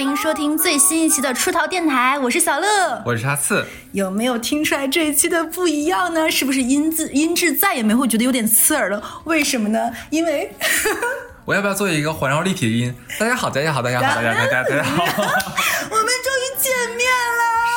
[0.00, 3.66] 欢迎收听最新一期的出逃电台，我是小乐，我是阿次。
[3.92, 6.30] 有没有听出来这一期的不一样呢？
[6.30, 9.02] 是不是音质音质再也没会觉得有点刺耳了？
[9.24, 9.92] 为什么呢？
[10.08, 10.50] 因为
[11.44, 12.94] 我要不要做一个环绕立体音？
[13.18, 15.04] 大家好，大家好，大家好，大家大家大家好。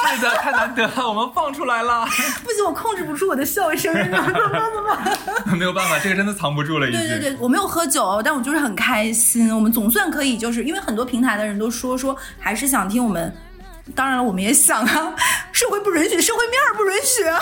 [0.08, 2.06] 是的，太难得了，我们放出来了。
[2.44, 5.56] 不行，我控制不住我的笑声，怎么怎么？
[5.58, 7.00] 没有办法，这个真的藏不住了，已经。
[7.00, 9.54] 对对对，我没有喝酒，但我就是很开心。
[9.54, 13.34] 我们总算可以，就是因为很多平台的人都说说，还是想听我们。
[13.94, 15.14] 当然了，我们也想啊，
[15.52, 17.40] 社会不允许，社会面儿不允许啊。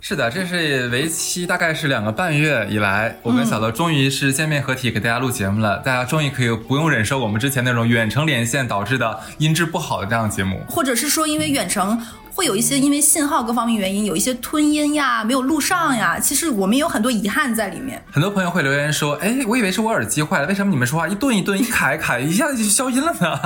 [0.00, 5.78] 是的，这是为期大概是两个半月以来，我跟小乐终于是见面合体给大家录节目了。
[5.78, 12.00] 大家终于可以不用忍受我们之前那种远程连线导致的音质不好的这样的节目，或者是说因为远程。
[12.36, 16.20] 会有一些因为信号各方面原因，有一些吞音呀，没有录上呀。
[16.20, 18.04] 其实我们有很多遗憾在里面。
[18.12, 23.40] 很多朋友会留言说：“哎，我以为是我耳机坏了，为什么你们说话一顿一顿，一卡一卡，一下子就消音了呢？”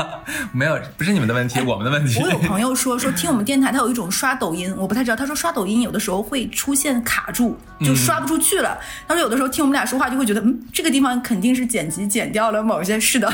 [0.50, 2.20] 没有，不是你们的问题，我们的问题。
[2.20, 5.16] 我有朋友说说听我们电台，他有一种刷抖音，我不太知道。
[5.16, 8.76] 他说刷抖音有的时候会出现卡住，就刷不出去了。
[9.06, 12.98] 他说有的时候听我们俩说话就会觉得，嗯，这个地方肯定是剪辑剪掉了某些。
[12.98, 13.32] 是的。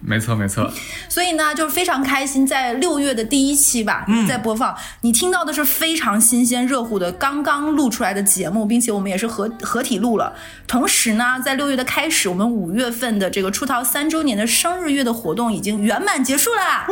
[0.00, 0.70] 没错，没错。
[1.08, 4.74] 所以呢，就是非常开心，在六月的第一期吧，在播放。
[5.02, 10.34] 你听到的是非常新鲜热乎的，刚刚录出来的节目，并且我们也是合合体录了。
[10.66, 16.86] 同时呢，在六月的开始，我们五月份的这个出逃三周年的生日月的活动已经圆满结束了。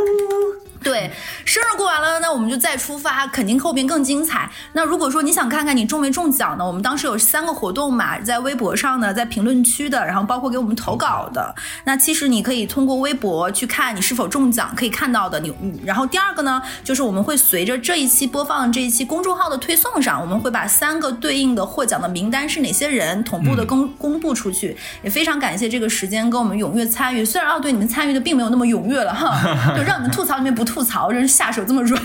[0.83, 1.11] 对，
[1.45, 4.49] 生日过完了，那我们就再出发，肯定后边更精彩。
[4.73, 6.65] 那如果说你想看看你中没中奖呢？
[6.65, 11.53] 我们当时有三个活动嘛，在微博上呢，在评论区的，然后包括给我们投稿的。
[11.85, 15.41] 那其实你可以通过微博去看你是否中奖，可以看到的。
[15.41, 15.53] 你，
[15.85, 24.77] 然后第二个呢，就是我们会随着这一期播放这一期公众号的推送上，我们会把三个对应的获奖的名单是哪些人同步的公公布出去。
[25.03, 29.41] 也非常感谢这个时间跟我们踊跃参与，虽然哦对你们参与的并没有那么踊跃了哈，
[29.77, 30.68] 就让你们吐槽里面不。
[30.69, 32.03] 吐槽，人下手这么软，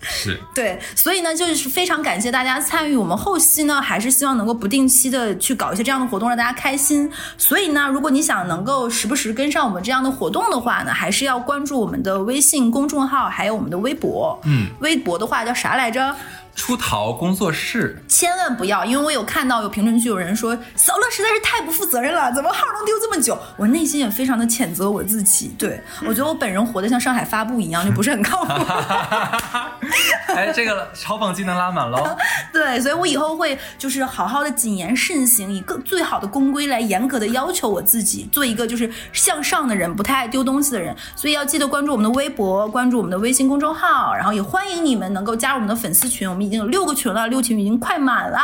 [0.00, 2.96] 是 对，所以呢，就是非常感谢大家参与。
[2.96, 7.10] 我们后期呢，还是希望能够不定期的去搞一些这样的活动，让大家开心。
[7.36, 14.40] 所以呢，如果你想能够时不时跟上我们这样的活动的话呢，还是要关注我们的微信公众号，还有我们的微博。
[14.44, 16.16] 嗯，微博的话叫啥来着？
[16.58, 23.38] 出逃工作室，千万不要，因为我有看到有评论区有人说小乐实在是太不负责任了，怎么号能丢这么久？
[23.56, 28.52] 我内心也非常的谴责我自己，对我觉得我本人活得像上海发布一样，就不是很靠谱。
[30.34, 32.16] 哎，这个嘲讽技能拉满喽。
[32.52, 40.94] 对，所以我以后会就是好好的谨言慎行，以更最好的公规来严格的要求我自己，做一个就是向上的人，不太爱丢东西的人。
[41.14, 46.47] 所以要记得关注我们的微博，关注我们的微信公众号，然后也欢迎你们能够加入我们的粉丝群，我们。
[46.48, 48.38] 已经有六个群了，六群已经快满了。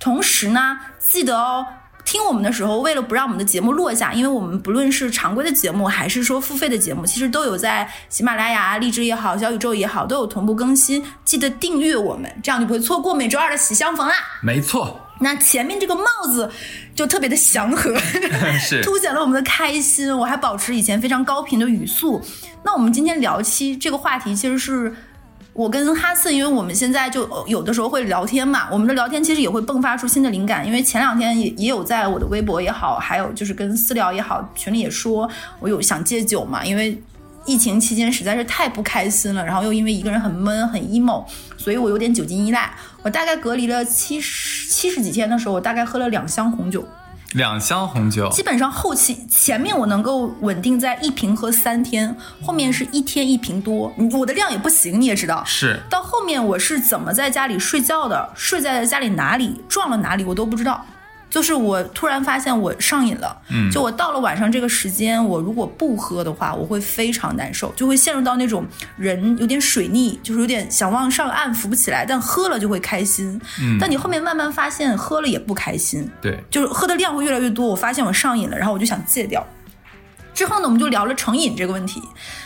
[0.00, 1.64] 同时呢，记得哦，
[2.04, 11.04] 听我们的时候，为了不让我们的节目落下，因为我们不论是常规的节目，还是说付费的节目，其实都有在喜马拉雅、荔枝也好、小宇宙也好，都有同步更新。
[11.24, 14.14] 记得订阅我们，这样就不会错过每周二的喜相逢啦。
[14.42, 16.48] 没错，那前面这个帽子
[16.94, 17.96] 就特别的祥和，
[18.60, 20.16] 是凸显了我们的开心。
[20.16, 22.22] 我还保持以前非常高频的语速。
[22.64, 24.94] 那我们今天聊期这个话题，其实是。
[25.58, 30.64] 我跟哈次，因为我们现在就有的时候会聊天嘛，我们的聊天其实也会迸发出新的灵感。
[30.64, 36.96] 因为前两天也也有在我的微博也好，还有就是跟私聊也好，群里也说我有想戒酒嘛，因为
[37.44, 41.24] 疫情期间实在是太不开心了，然后又因为一个人很闷很 emo，
[41.56, 42.72] 所以我有点酒精依赖。
[43.02, 46.86] 我大概隔离了七十七十几天的时候，我大概喝了两箱红酒。
[47.34, 55.42] 两箱红酒，基本上后期前面我能够稳定在一瓶喝三天，后面是一天一瓶多，我的量也不行，你也知道。
[55.44, 60.84] 是到后面我是怎么在家里睡觉的，睡在家里哪里撞了哪里，我都不知道。
[61.30, 68.64] 就是我突然发现我上瘾了，嗯，就我到了晚上这个时间，我如果不喝的话，我会非常难受，就会陷入到那种
[68.96, 79.46] 人有点水逆，就是有点想往上岸浮不起来，但喝了就会开心，嗯，但你后面慢慢发现喝了也不开心，对，就是喝的量会越来越多，我发现我上瘾了，然后我就想戒掉。
[80.32, 82.00] 之后呢，我们就聊了成瘾这个问题，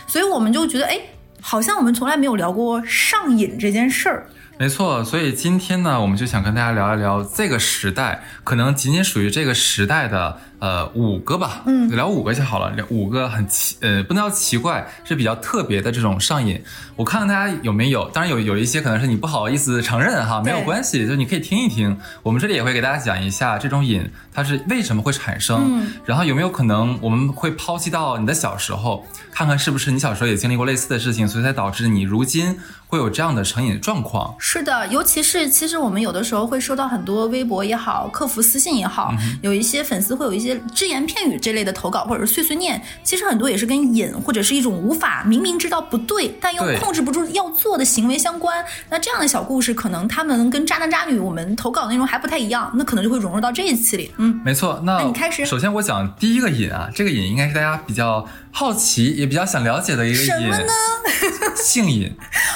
[0.07, 0.99] 所以我们就觉得，哎，
[1.39, 4.27] 好像我们从来没有聊过上瘾这件事儿。
[4.59, 10.39] 没错，所以今天呢，我们就想跟大家聊一聊这个时代，可能仅仅属于这个时代的。
[10.63, 12.69] 呃，五个吧，嗯，聊五个就好了。
[12.69, 16.57] 聊五个很奇，呃，不能叫奇怪，是比较特别的这种上瘾。
[16.95, 21.97] 我看看大家有没有，当然有，有一些可能是你不好意思承认哈，没有关系，就你可以听一听。
[22.21, 32.57] 我们这里也会给大家讲一下这种瘾它是为什么会产生，嗯，然后有没有可能我们会抛弃到你的小时候，看看是不是你小时候也经历过类似的事情，所以才导致你如今
[32.87, 34.33] 会有这样的成瘾状况。
[34.39, 40.52] 是的，尤其是其实我们有的时候会收到很多微博也好，客服私信也好，有一些粉丝会有一些。
[40.53, 48.63] 些只言片语这类的投稿或者是碎碎念，其实很多也是跟瘾或者是一种无法明明知道不对，但又控制不住要做的行为相关。
[48.89, 54.11] 那这样的小故事，可能他们跟渣男渣女我们投稿内容还不太一样，那可能就会融入到这一期里。
[54.17, 60.25] 嗯，没错，那那你开始首先我讲第一个瘾啊，这个瘾应该是大家比较好奇也比较想了解的一个瘾。
[60.25, 60.73] 什么呢？
[61.55, 62.11] 性瘾，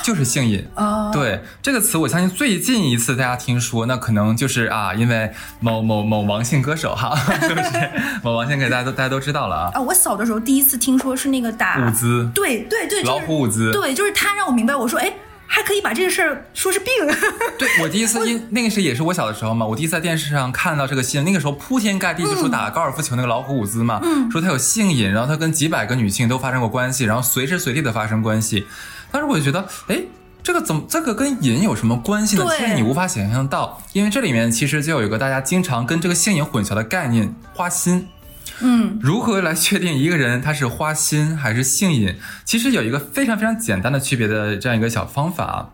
[0.07, 0.65] 就是性瘾。
[0.75, 7.13] 哦，对这个词，我相信最近一次大家听说，那可能就是啊，因为某某某王姓歌手哈，
[7.45, 7.91] 是不是？
[8.23, 13.69] 某王姓歌手大家都大家都知道了啊，啊，我小的时候第一次听说是那个打舞姿，对对对，老虎舞姿。
[13.73, 15.11] 对，就是他让我明白，我说哎，
[15.45, 16.87] 还可以把这个事儿说是病。
[17.59, 28.65] 对我第一次 因那个是也是我小的时候嘛，我第一次在电视上看到这个新闻，那个时候铺天盖地就说打高尔夫球那个老虎舞姿嘛，嗯说他有性瘾，然后他跟几百个女性都发生过关系，然后随时随地的发生关系。
[29.17, 29.99] 当时我就觉得，哎。
[30.43, 30.81] 这个怎么？
[30.87, 32.45] 这个跟瘾有什么关系呢？
[32.45, 38.07] 对其实你无法想象到，因为这里面其实就有一个大家经常跟这个性瘾混淆的概念——花心。
[38.61, 42.15] 嗯，如何来确定一个人他是花心还是性瘾？
[42.45, 45.69] 其实有一个非常非常简单的区别的这样一个小方法啊。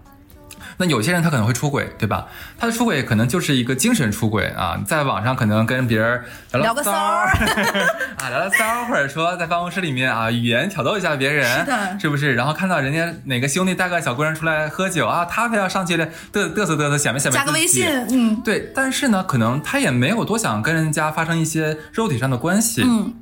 [0.78, 2.26] 那有些人他可能会出轨，对吧？
[2.58, 6.24] 他的出轨可能就是一个精神出轨啊，在网上可能跟别人
[6.54, 7.32] 聊个骚儿儿。
[8.18, 12.00] 啊，聊聊骚儿，或者说在办公室里面啊，语言挑逗一下别人，是的。
[12.00, 12.34] 是不是？
[12.34, 18.42] 然后看到人家哪个兄弟带个小姑娘出来喝酒啊，他非要上去的嘚嘚瑟嘚瑟，显摆显摆加个微信，嗯。
[18.44, 23.14] 对，但是呢，可能他也没有多想跟人家发生一些肉体上的关系，嗯，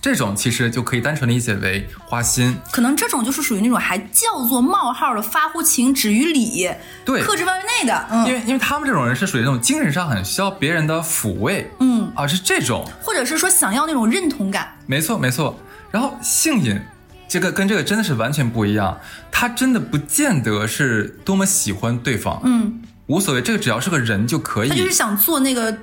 [0.00, 2.56] 这种其实就可以单纯理解为花心。
[2.70, 6.70] 可能这种就是属于那种还叫做冒号的发乎情止于礼，
[7.04, 7.22] 对。
[7.22, 8.26] 克制范围内的，嗯。
[8.26, 15.58] 因为因为他们这种人是属于那种精神上很需要别人的抚慰，嗯，啊，是这种，或者是说想要那种认同感，没错没错。
[15.90, 16.78] 然后性瘾，
[17.28, 18.98] 这个跟这个真的是完全不一样，
[19.32, 24.68] 他真的不见得是多么喜欢对方，嗯，无所谓，这个只要是个人就可以。
[24.68, 25.76] 他就是想做那个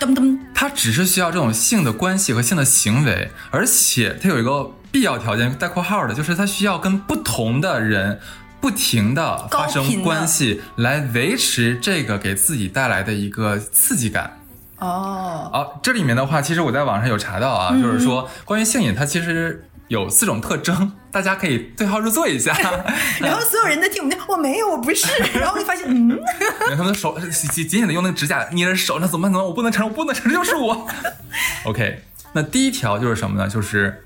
[0.00, 8.20] 噔噔，他只是需要这种性的关系和性的行为，而且他有一个必要条件带括号的，就是他需要跟不同的人
[8.60, 9.48] 不停的。
[9.48, 14.38] 发生关系，来维持这个给自己带来的一个刺激感。
[14.78, 19.64] 哦，好，这里面的话，其实我在网上有查到啊，就是说关于性瘾，它其实
[19.94, 22.52] 有四种特征，大家可以对号入座一下。
[23.20, 25.06] 然后所有人在听我们讲，我没有，我不是，
[25.38, 26.08] 然后就发现，嗯，
[26.68, 29.32] 然 后他们的手紧紧紧的用那个指甲捏着手，那怎么办？
[29.32, 29.46] 怎么办？
[29.46, 30.88] 我不能承认，我不能承认，就是我。
[31.64, 32.02] OK，
[32.32, 33.48] 那第一条就是什么呢？
[33.48, 34.02] 就是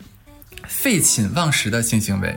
[0.66, 2.36] 废寝忘食的性行为。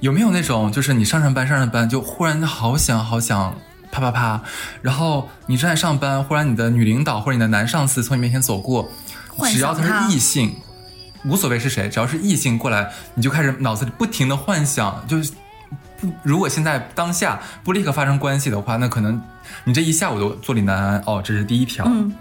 [0.00, 3.56] 有没有那种，就是你上上班上上班，就忽然好想好想
[3.92, 4.42] 啪啪啪，
[4.82, 8.90] 然后你正在上班，忽然你的女领导或者你的男上司从你面前走过，
[9.52, 10.56] 只要他是异性，
[11.24, 15.32] 无所谓是谁，只要是异性过来，你就开始脑子里不停的幻想，就是
[16.00, 19.20] 不，如果现在当下不立刻发生关系的话，那可能
[19.64, 21.02] 你这一下午都坐立难安。
[21.06, 21.84] 哦，这是第一条。
[21.86, 22.12] 嗯，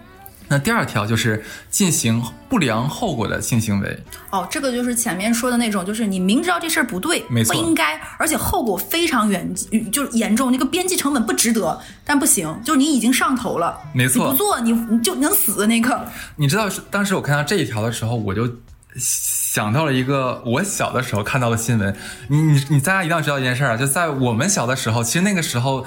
[0.47, 4.03] 那第二条就是进行不良后果的性行为。
[4.29, 9.55] 哦，这个就是前面说的那种，就是你明知道这事儿不对，没错不应该，而且后果非常严，
[9.91, 16.05] 就是严重，那个边际成本不值得，但不行，就是你已经上头了，没错你不做你你就能死那个，
[16.35, 18.47] 你知道是当时我看到这一条的时候，我就
[18.95, 21.95] 想到了一个我小的时候看到的新闻。
[22.27, 25.85] 你你你大家一定要知道一件事儿啊，就在我们小的时候，其实那个时候。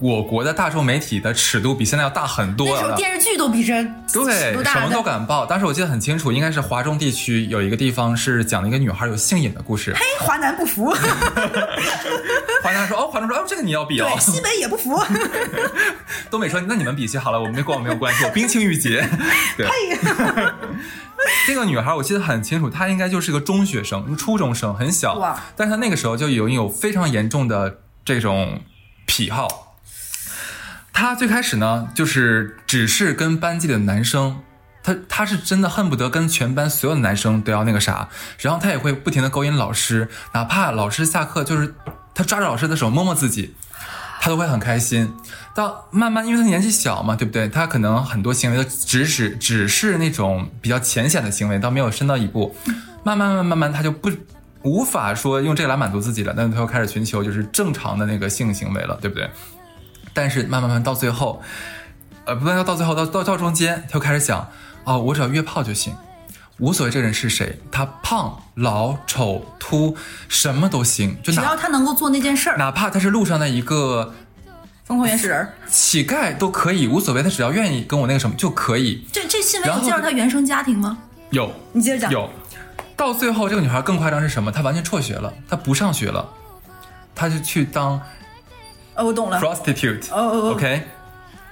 [0.00, 5.02] 我国的大众媒体的尺度比现在要大很多了，那时候电视剧都比这尺对什么都。
[5.08, 5.46] 敢报。
[5.46, 9.94] 当时我记得很清楚，应该是华中地区有一个地方是讲了一个女孩有性瘾的故事。
[9.94, 10.90] 嘿，华南不服，
[12.62, 15.02] 华南说哦，华中说哦，这个你要比哦对，，西北也不服，
[16.30, 19.08] 东北说那你们比去好了，我们跟我没有关系，我冰清玉洁。
[19.56, 19.66] 对，
[21.46, 28.60] 这个女孩我记得很清楚，她应该就是个中学生、初中生，很小，但是她那个时候就有有非常严重的这种
[29.06, 29.67] 癖好。
[31.00, 34.36] 她最开始呢，就是只是跟班级的男生。
[34.82, 38.08] 她她是真的恨不得跟全班所有的男生都要那个啥，
[38.40, 41.72] 然后她也会不停的勾引老师，哪怕老师下课就是
[42.12, 43.54] 她抓着老师的手摸摸自己，
[44.20, 45.14] 她都会很开心。
[45.54, 47.48] 到慢慢，因为她年纪小嘛，对不对？
[47.48, 52.56] 她可能很多行为都只是只是那种比较浅显的行为，倒没有深到一步。
[53.04, 54.10] 慢慢慢慢慢慢，她就不
[54.62, 59.30] 无法说用这个来满足自己了，但是她又开始寻求就是正常的那个性行为了，对不对？
[60.12, 61.42] 但是慢慢慢到最后，
[62.24, 64.48] 呃，不要到最后，到到到中间，他又开始想，
[64.84, 65.94] 哦，我只要约炮就行。
[66.58, 69.96] 无所谓这人是谁，他胖、老、丑、秃，
[70.28, 74.12] 什么都行，就只要他能够做那件事儿，哪怕他是路上的一个
[74.84, 75.48] 疯狂原始人。
[75.68, 79.06] 乞丐都可以，无所谓，他只要愿意跟我那个什么就可以。
[79.12, 80.98] 这这新闻有介绍他原生家庭吗？
[81.30, 82.10] 有你接着讲。
[82.10, 82.28] 有，
[82.96, 84.50] 到最后这个女孩更夸张是什么？
[84.50, 86.28] 她完全辍学了，她不上学了，
[87.14, 88.00] 她就去当
[88.98, 89.40] 哦，我懂了。
[89.40, 90.10] prostitute。
[90.10, 90.82] 哦哦哦 OK，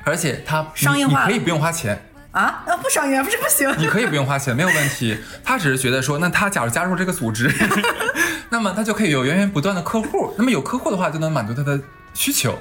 [0.04, 1.98] 而且他商业化你，可以不用花钱，
[2.32, 3.72] 啊啊，不赏颜不是不行。
[3.78, 5.16] 你可以不用花钱，没有问题。
[5.42, 7.50] 他只是觉得说，那他假如加入这个组织，
[8.50, 10.34] 那么他就可以有源源不断的客户。
[10.36, 11.80] 那么有客户的话，就能满足他的
[12.12, 12.58] 需求。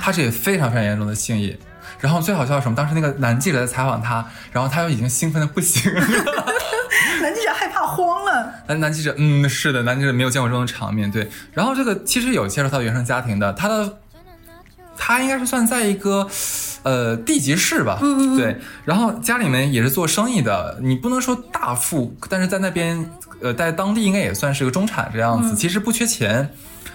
[0.00, 1.58] 他这也非常非常严重的性瘾。
[1.98, 2.74] 然后最好笑是什么？
[2.74, 5.92] 当时那个男记者在采访他，然后他又已经兴奋的不行。
[7.20, 8.52] 男记者害怕慌了。
[8.66, 11.10] 男男记者，嗯，是的，男记者没有见过这种场面。
[11.10, 13.98] 对，然后这个其实有介绍他原生家庭的，他的
[14.96, 16.28] 他应该是算在一个。
[16.84, 23.08] 呃，地级市吧，嗯嗯，对，然后家里面也是做生意的，你不能说大富，但是在那边，
[23.40, 26.50] 呃，在当地应该也算是个中产这样子，其实不缺钱。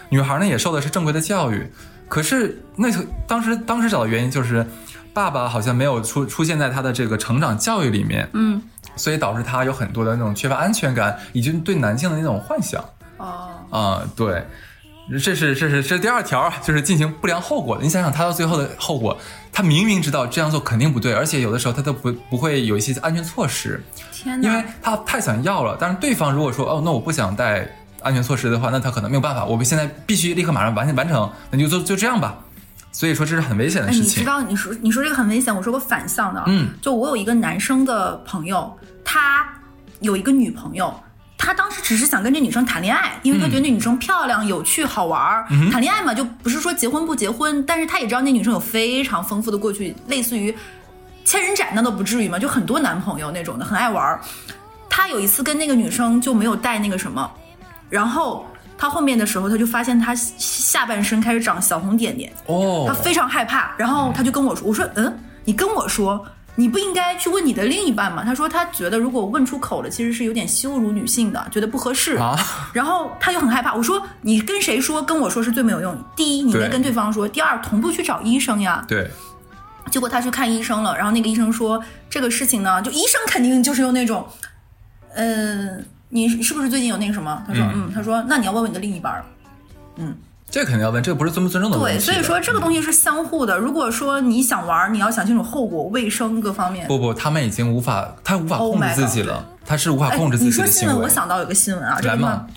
[0.10, 1.66] 女孩呢也受的是正规的教育，
[2.10, 2.89] 可是那
[3.25, 4.68] 当时当时找的原因就是，
[5.13, 8.62] 爸爸好像没有出出现在他的这个成长教育里面，嗯，
[8.98, 12.84] 所以导致他有很多的那种缺乏安全感，以及对男性的那种幻想。
[13.16, 14.46] 哦，啊，对。
[15.10, 17.80] 这是这是这是第二条，就是进行不良后果。
[17.82, 19.18] 你想想，他到最后的后果，
[19.54, 23.82] 他明明知道这样做肯定不对，而且有的时候他都不不会有一些安全措施。
[24.12, 24.48] 天哪！
[24.50, 27.66] 因为他太想要了，但是对方如果说哦，那我不想带
[28.02, 29.46] 安全措施的话，那他可能没有办法。
[29.46, 32.38] 我们现在必须立刻马上完完成，那就就就这样吧。
[32.92, 34.10] 所以说这是很危险的事情。
[34.10, 36.44] 你知道，你说你说这个很危险，我说个反向的。
[36.48, 39.48] 嗯，就我有一个男生的朋友，他
[40.02, 40.94] 有一个女朋友。
[41.38, 45.46] 他当时只是想跟这女生谈恋爱，因为他觉得那女生漂亮、有趣、好玩儿。
[45.72, 50.53] 谈恋爱嘛，就不是说结婚不结婚，但是他也知道那女生有非常丰富的过去，类似于
[51.24, 54.20] 千人斩那都不至于嘛，就很多男朋友那种的，很爱玩儿。
[54.89, 57.32] 他有一次跟那个女生就没有带那个什么，
[57.88, 58.44] 然后
[58.75, 66.25] 他后面的时候他就发现他下半身开始长小红点点，哦，他非常害怕，然后他就跟我说：“我说，嗯，你跟我说。”
[66.60, 68.24] 你不应该去问你的另一半吗？
[68.26, 72.16] 他说他觉得如果问出口了，其实是有点羞辱女性的，觉得不合适。
[72.16, 72.36] 啊，
[72.74, 73.76] 然后他就很害怕。
[73.76, 75.00] 我说你跟谁说？
[75.00, 75.96] 跟我说是最没有用。
[76.16, 78.84] 第一，你应该跟对方说；第二，同步去找医生呀。
[78.88, 79.08] 对。
[79.92, 84.28] 结果他去看医生了，然后那个医生说这个事情呢，就医生肯定就是用那种，
[85.14, 87.44] 嗯，你是不是最近有那个什么？
[87.48, 89.24] 他说嗯，他说那你要问问你的另一半。
[89.96, 90.14] 嗯。
[90.50, 92.06] 这肯定要问，这个不是尊不尊重的问题。
[92.06, 93.58] 对，所以说这个东西是相互的。
[93.58, 96.88] 如果说你想玩，你要想清楚后果、卫生各方面。
[96.88, 102.48] 不不，他们已经无法，他无法控制自己了，他是无法控制自己的你说新闻，我想到有个新闻啊，来嘛。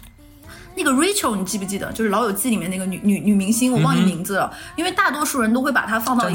[0.77, 1.91] 那个 Rachel，你记不记得？
[1.93, 4.53] 就是《老友记》里面那个女女女明星，我忘记名字了。
[4.77, 6.31] 因为大多数人都会把她放到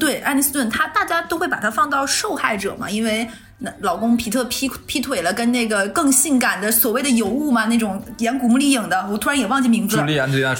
[0.00, 3.28] 对安妮斯顿，她大家都会把她放到受害者嘛，因为。
[3.60, 10.06] 那老公皮特劈劈腿了，跟那个更性感的所谓的尤物嘛，那种演古墓丽影的，我突然也忘记名字了。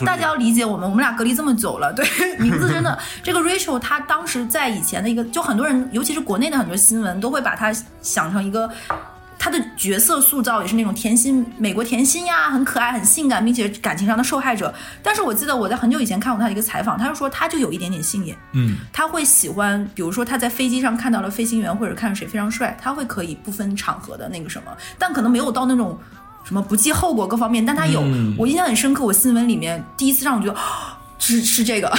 [0.05, 2.05] 大家要理解我们，我们俩隔离这么久了，对
[2.39, 2.99] 名字真的。
[3.23, 8.69] 这个 Rachel 她当时在以前的一个，就很多人，尤其是国内的很多新闻，都会把她想成一个。
[9.49, 14.75] 她的角色塑造也是那种甜心，美国甜心呀，很可爱、很性感，并且感情上的受害者。
[15.03, 25.99] 但是我记得我在很久以前看过他的一个采访，他就说他就有一点点性瘾，嗯，他会喜欢，比如说他在飞机上看到了飞行员或者看谁非常帅，他会可以不分场合的那个什么，但可能没有到那种
[26.45, 28.03] 什么不计后果各方面，但他有，
[28.37, 30.61] 我印象很深刻，我新闻里面第一次让我觉得
[31.19, 31.91] 是是这个。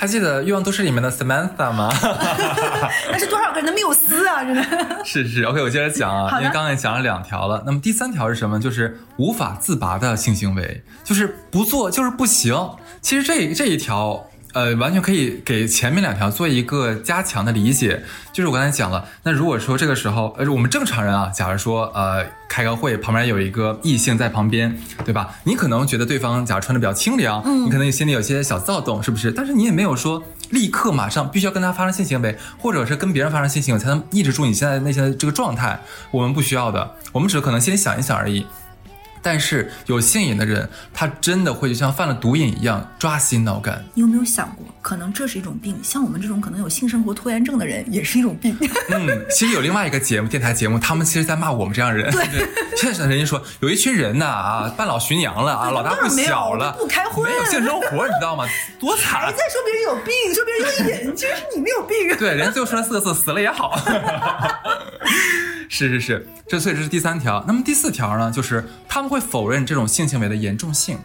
[0.00, 1.92] 还记得《欲望都市》里面的 Samantha 吗？
[3.12, 4.42] 那是多少个人的缪斯啊！
[4.42, 7.62] 真的是是 OK，我接着讲啊，因为刚才讲了两条了。
[7.66, 8.58] 那么第三条是什么？
[8.58, 12.56] 就是无法自拔的性行为，就是不做就是不行。
[13.02, 14.24] 其实这这一条。
[14.52, 18.02] 呃，完全可以给前面两条做一个加强的理解。
[18.32, 25.34] 就是我刚才讲了，那如果说这个时候，呃，我们正常人啊，假如说，呃，开个会，旁边有一个异性在旁边，对吧？
[25.44, 29.30] 你可能觉得对方假如穿的比较清凉，嗯，你可能心里有些小躁动，是不是？
[29.30, 35.80] 但是你也没有说立刻马上必须要跟他发生性行为，或者是跟别人发生性行为才能抑制住你现在内心的这个状态。
[36.10, 38.46] 我们不需要的，我们只是可能心里想一想而已。
[39.22, 43.84] 但是有性瘾的人，他真的会就像犯了毒瘾一样抓心挠肝。
[43.94, 45.78] 你有没有想过，可能这是一种病？
[45.82, 48.56] 像我们这种可能有性生活拖延症的人，也是一种病。
[48.88, 52.10] 嗯，其实有另外一个节目，电台节目，他们其实在骂我们这样人。
[52.12, 58.46] 对，现在人家说有一群人呢啊，半老徐娘了啊，老大不小了， 不开荤，没有性生活，你知道吗？
[58.78, 59.20] 多惨！
[59.20, 61.96] 还在说别人有病，说别人有瘾，其实是你没有病。
[62.18, 63.78] 对，人家最后说了四个字：死了也好。
[65.68, 67.42] 是是是，这所以这是第三条。
[67.46, 70.96] 那么第四条呢，就是他们会否认这种性行为的严重性。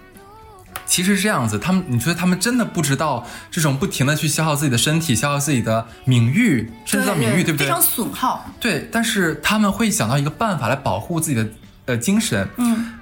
[0.85, 7.65] 其实是这样子，他们你觉得他们真的不知道这种不停的去消耗自己的身体、消耗自己的名誉，甚至到名誉，对不对？
[7.65, 8.45] 非常损耗。
[8.59, 11.47] 对，但是他们会想到一个办法来保护自己的
[11.85, 12.47] 呃精神。
[12.57, 12.93] 嗯，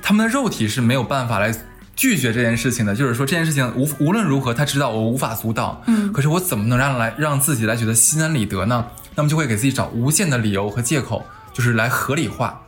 [0.00, 1.52] 他们的肉体是没有办法来
[1.96, 2.94] 拒绝这件事情的。
[2.94, 5.82] 就是说这件事情无无论如何，他知道我无法阻挡。
[5.86, 8.86] 嗯，可是我怎么能让来让自己来觉得心安理得呢？
[9.16, 12.60] 那么就会给自己找无限的理由和借口，就是来合理化，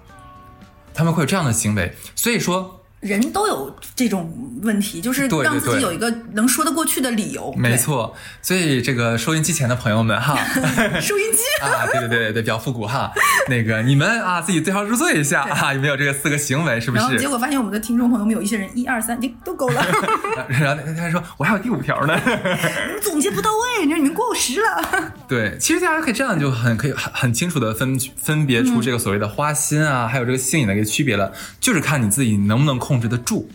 [0.98, 1.94] 他们会有这样的行为。
[2.16, 7.52] 所以说，人都有这种问题，就是让自己有一个能说得过去的理由。
[7.56, 10.36] 没错，所以这个收音机前的朋友们哈，
[11.00, 11.38] 收音机。
[11.62, 13.12] 啊，对对对对对，比较复古哈。
[13.48, 16.80] 那个你们啊，自己对号入座一下啊，有没有这个四个行为？
[16.80, 17.28] 是不然后结？
[17.28, 19.86] 果发现我们的听众朋友们有一些人一二三， 你都够了，
[20.48, 22.18] 然后他还说我还有第五条呢。
[22.24, 25.12] 你总结不到位，你说你们过时了。
[25.28, 33.46] 对，其实大家可以这样就很可以很很清楚的分分别出这个所谓的花心啊，还有这个性瘾的一个区别了，就是看你自己能不能控制得住，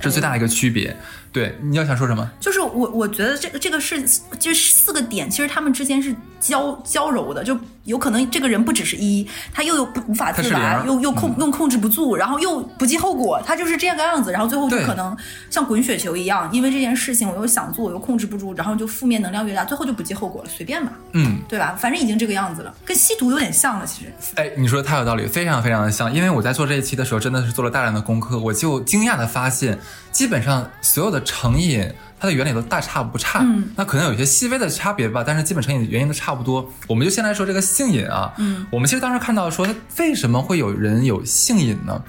[0.00, 0.94] 这是最大的一个区别。
[1.30, 2.28] 对，你要想说什么？
[2.40, 4.02] 就是我我觉得这个这个是
[4.40, 7.56] 这四个点，其实他们之间是交交柔的，就
[7.86, 15.16] 有可能这个人不只是一，他又又不无法自拔，又又控又控制不住，然后又不计后果，他就是这样个样子，然后最后就可能
[15.50, 21.76] 像滚雪球一样，因为这件事情我又想做，我又控制不住，然后就负面能量越大，最后就不计后果了，随便吧，嗯，对吧？
[21.78, 24.12] 反正已经这个样子了，跟吸毒有点像了，其实。
[24.34, 26.12] 哎，你说的太有道理，非常非常的像。
[26.12, 29.78] 因为我在做这一期的时候，真的是做了大量的功课，我就惊讶的发现，
[30.10, 33.40] 基本上所有的成瘾，它的原理都大差不差。
[33.42, 36.68] 嗯，那可能有一些细微的差别吧，但是基本成瘾的原因都差不多。
[36.88, 38.32] 我们就先来说这个性瘾啊。
[38.38, 39.66] 嗯，我们其实当时看到说，
[39.98, 42.02] 为什么会有人有性瘾呢？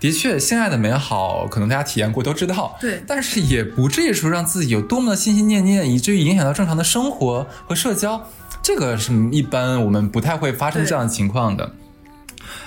[0.00, 2.76] 的确，性爱的美好，可能大家体验过都知道。
[2.80, 8.20] 对但是也不至于说让自己有多么的心心念念，以至于影响到正常的生活和社交。
[8.64, 11.72] 这个是一般我们不太会发生这样的情况的。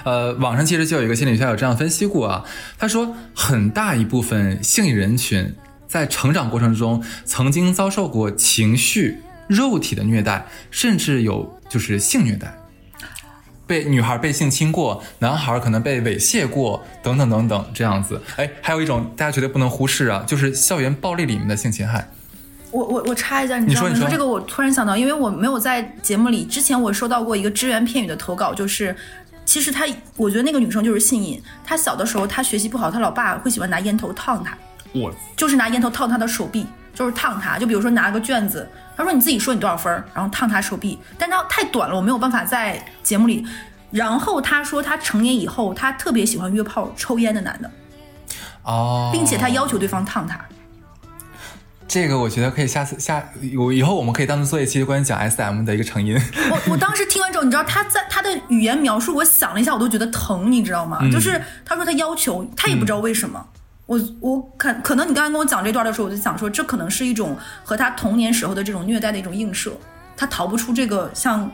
[0.05, 2.43] 呃，网上其实就有一个心理学家有这样分析过啊，
[2.77, 5.53] 他说很大一部分性瘾人群
[5.95, 12.53] 在成长过程中曾经遭受过情绪、肉体的虐待，甚至有就是性虐待。
[13.65, 18.21] 被女孩被性侵过，男孩可能被猥亵过，等等等等，这样子。
[18.35, 22.05] 哎，还有一种大家绝对不能忽视啊，就是校园暴力里面的性侵害。
[22.71, 23.87] 我我我插一下，你知道吗？
[23.87, 28.93] 你说你说这个我突然想到，因为我没有在节目里之前，我收到过一个只言片语的投稿，就是
[29.45, 29.85] 其实她，
[30.17, 31.41] 我觉得那个女生就是性瘾。
[31.63, 34.57] 她小的时候，她学习不好，她老爸会喜欢拿烟头烫她，
[34.95, 37.59] 我就是拿烟头烫他的手臂，就是烫他。
[37.59, 43.45] 就比如说拿个卷子，他说你自己说你多少分，然后烫他手臂，但他太短了，我没有办法在节目里。
[43.91, 47.71] 然后他说，他成年以后，他特别喜欢约炮、抽烟的男的，
[48.63, 50.39] 哦，并且他要求对方烫他。
[51.87, 53.23] 这个我觉得可以下次下
[53.57, 56.19] 我以后我们可以单独做一期关于讲 SM 的一个成因。
[56.51, 60.99] 我我当时听完之后，你知道他在他的语言描述，我想了一下，我都觉得疼，你知道吗？
[61.11, 63.45] 就是他说他要求，他也不知道为什么。
[63.85, 69.71] 我我可可能你刚才跟我讲这段的时候，我就想说，这可能是一种和他童年时候的这种虐待的一种映射，
[70.17, 71.49] 他逃不出这个像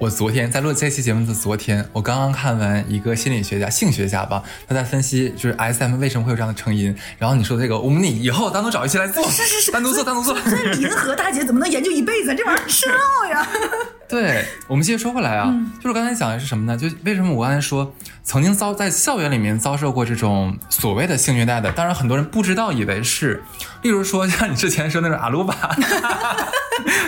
[0.00, 6.96] 我昨天在录这期节目的昨天，我刚刚看完一个心理学家、性学家吧，他在分析就是 S M 为什么会有这样的成因。
[7.18, 10.34] 然后你说这个，我们你以后单独找一期来做，是是是，单独做，单独做。
[10.40, 12.34] 这李银河大姐怎么能研究一辈子？
[12.34, 13.46] 这玩意儿深奥呀！
[14.08, 16.78] 对，我们继续说回来啊，就是刚才讲的是什么呢？
[16.78, 23.42] 就为什么我刚才说曾经遭在校园里面遭受过这种所谓的性虐待的，当然很多人不知道，以为是，
[23.82, 25.54] 例如说像你之前说那种阿鲁巴。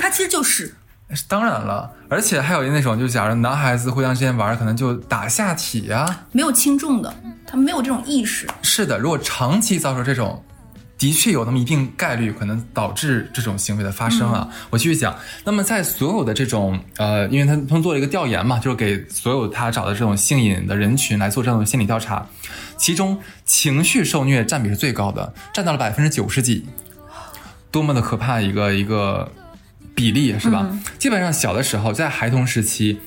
[0.02, 0.74] 他其实就是
[1.28, 7.14] 当然了，而且还有那种，就假如男孩子互相之间玩，可能就打下体呀、没有轻重的，
[7.46, 8.48] 他没有这种意识。
[8.62, 10.42] 是的，如果长期遭受这种，
[10.98, 14.48] 的确有那么一定概率可能导致这种行为的发生啊。
[14.70, 22.24] 我继续讲，那么在所有的这种呃，因为他他们做了一个调研嘛，就是给所有他找的这种性瘾的人群来做这种心理调查，
[22.76, 26.64] 其中情绪受虐占比是最高的，占到了百分之九十几，
[27.72, 29.28] 多么的可怕一个一个
[29.94, 30.68] 比例是吧？
[30.98, 33.00] 基本上小的时候，在孩童时期。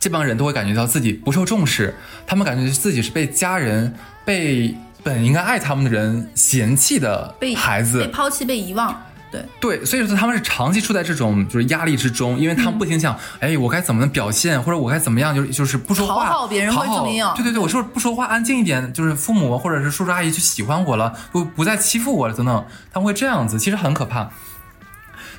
[0.00, 1.92] 这帮人都会感觉到自己不受重视，
[2.24, 3.92] 他们感觉自己是被家人、
[4.24, 8.96] 被本应该爱他们的人嫌弃的被孩子，被抛弃、被遗忘。
[9.32, 24.30] 对，对，所以说他们是长期处在这种就是压力之中，因为他们不停想，哎，我该怎么表现，或者我该怎么样，就是就是不说话，讨好别人讨好或者怎么样对对对，我是不是不说话，安静一点，就是父母或者是叔叔阿姨就喜欢我了，不不再欺负我了等等，他们会这样子，其实很可怕。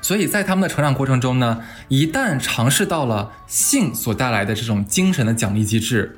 [0.02, 6.18] 所以在他们的成长过程中呢，一旦尝试到了性所带来的这种精神的奖励机制，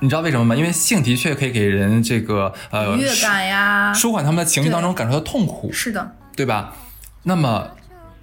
[0.00, 0.54] 你知道为什么吗？
[0.54, 6.72] 因为性的确可以给人这个呃愉悦感呀，舒缓他们的情绪当中感受到痛苦，是的，对吧？
[7.22, 7.68] 那么，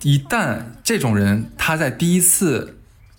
[0.03, 2.77] 一旦这种人他在第一次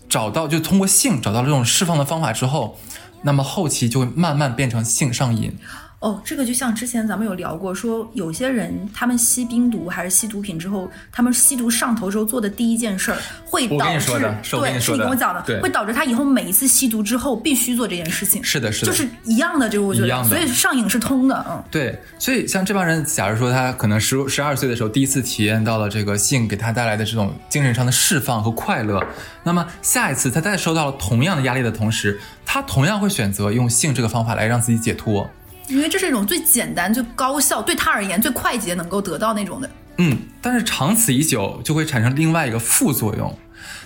[0.09, 2.79] 找到，就通过性找到了这种释放的方法之后，
[3.23, 5.57] 那么后期就会慢慢变成性上瘾。
[6.01, 14.13] 哦，这个就像之前咱们有聊过，说有些人他们吸冰毒还是吸毒品之后，他们吸毒上头之后做的第一件事儿，会导致
[14.51, 18.45] 对，是你跟我讲的对，会导致他以后每一次吸毒之后必须做这件事情。
[18.45, 29.03] 是的，是的，就是一样的，这个我觉得，所以上瘾是通的，嗯，对，所以像这帮人，假如说他可能十十二岁的时候第一次体验到了这个性给他带来的这种精神上的释放和快乐，
[29.43, 35.29] 那么下一次他再受到了同样的压力的同时，他同样会选择用性这个方法来让自己解脱。
[35.69, 39.71] 因为这是一种最简单、最高效，对他而言最快捷能够得到那种的。
[39.99, 43.37] 嗯，但是长此以久就会产生另外一个副作用，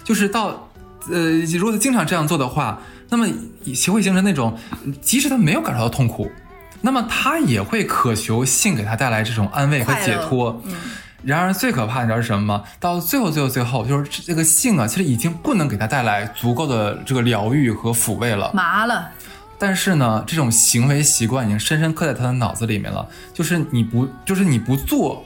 [0.05, 0.69] 就是到
[1.11, 3.27] 呃，如果他经常这样做的话，那么
[3.65, 4.59] 也会形成那种，
[5.01, 6.31] 即使他没有感受到痛苦，
[6.81, 10.61] 那么他也会渴求性给他带来这种安慰和解脱。
[10.67, 10.75] 嗯，
[11.23, 12.65] 然而最可怕，你知道是什么吗？
[12.79, 18.51] 到最后，最后，最后，就是这个性啊，其实已经不能给他带来足够的这个疗愈和抚慰了。
[18.53, 19.11] 麻了。
[19.61, 23.07] 但是呢，这种行为习惯已经深深刻在他的脑子里面了。
[23.35, 25.23] 就是你不，就是你不做，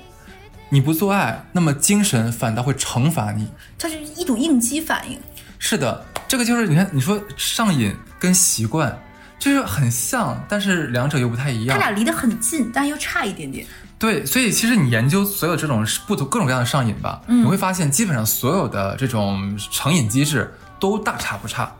[0.70, 3.48] 你不做爱，那么精神反倒会惩罚你。
[3.78, 5.16] 它是一种应激反应。
[5.60, 9.00] 是的，这个就是你看，你说上瘾跟习惯
[9.38, 11.78] 就是很像，但是两者又不太一样。
[11.78, 13.64] 他俩离得很近，但又差一点点。
[14.00, 21.72] 对，所以其实你研究所有这种不同各种各样的上瘾吧，嗯你会发现基本上所有的这种成瘾机制都大差不差。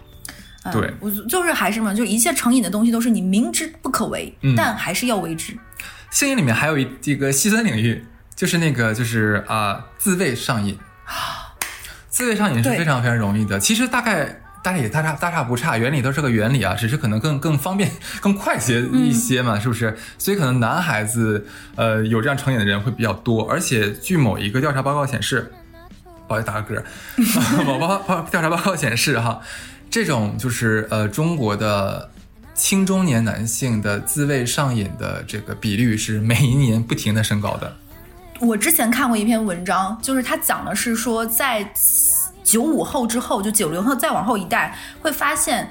[0.65, 0.93] 嗯对。
[1.01, 4.55] 我就是还是嘛，就一切成瘾的东西都是你明知不可为，嗯。
[4.57, 5.57] 但还是要为之。
[6.11, 10.79] 性瘾里面还有一这个细分领域，就是那个就是啊、自慰上瘾。
[12.09, 14.25] 自慰上瘾是非常非常容易的，其实大概
[14.63, 17.91] 大概也大差大差不差，原理都是个原理啊，只是可能更更方便、
[18.23, 19.99] 更快捷一些嘛，是不是？
[20.17, 25.53] 所以可能男孩子呃有这样成瘾的人会比较多，而且据某一个调查报告显示，
[26.29, 26.85] 不好意思打个嗝，
[27.67, 29.41] 某报报调查报告显示哈，
[29.95, 32.11] 这种就是呃中国的
[32.53, 37.77] 青中年男性的自慰上瘾的这个比率是每一年不停的升高的。
[38.41, 41.65] 我之前看过一篇文章，就是他讲的是说，在
[42.43, 45.65] 九五后之后，就九零后再往后一代，会发现，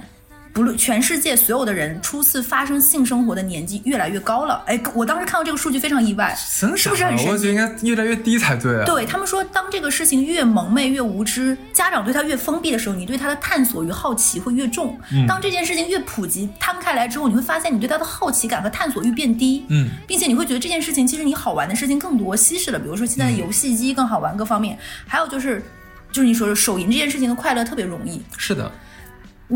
[0.53, 4.61] 不论全世界所有的人初次发生性生活的年纪越来越高了。
[4.67, 7.35] 哎，我当时看到这个数据非常意外，是不是很神奇我？
[7.35, 8.85] 觉得应该越来越低才对啊。
[8.85, 14.95] 对他们说，当这个事情越蒙昧、越无知，家长对他越封闭的时候，你对他的探索与好奇会越重。
[15.11, 19.65] 嗯当这件事情越普及、摊开来之后，你会发现你对他的好奇感和探索欲变低。
[19.69, 22.77] 嗯，并且你会觉得这件事情其实你好玩的事情更多，稀释了。
[22.77, 24.77] 比如说现在的游戏机更好玩，各方面。
[25.07, 25.63] 还有就是，
[26.11, 28.21] 就是你说的手淫这件事情的快乐特别容易。
[28.37, 28.71] 是的，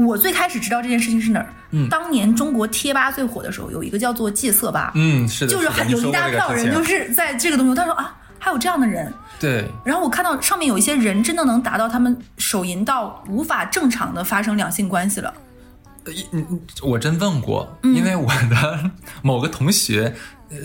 [0.06, 1.48] 我最开始知道这件事情是哪儿？
[1.72, 9.12] 嗯当年中国贴吧最火的时候，有一个叫做戒色吧，嗯，是的，就是有一大票人就是是在这个东西，他说啊，还有这样的人。
[9.40, 15.34] 对，然后我看到上面有一些人真的能达到他们手淫到无法正常的发生两性关系了。
[16.06, 16.26] 呃一
[16.82, 20.16] 我真问过，嗯因为我的某个同学，
[20.50, 20.58] 呃，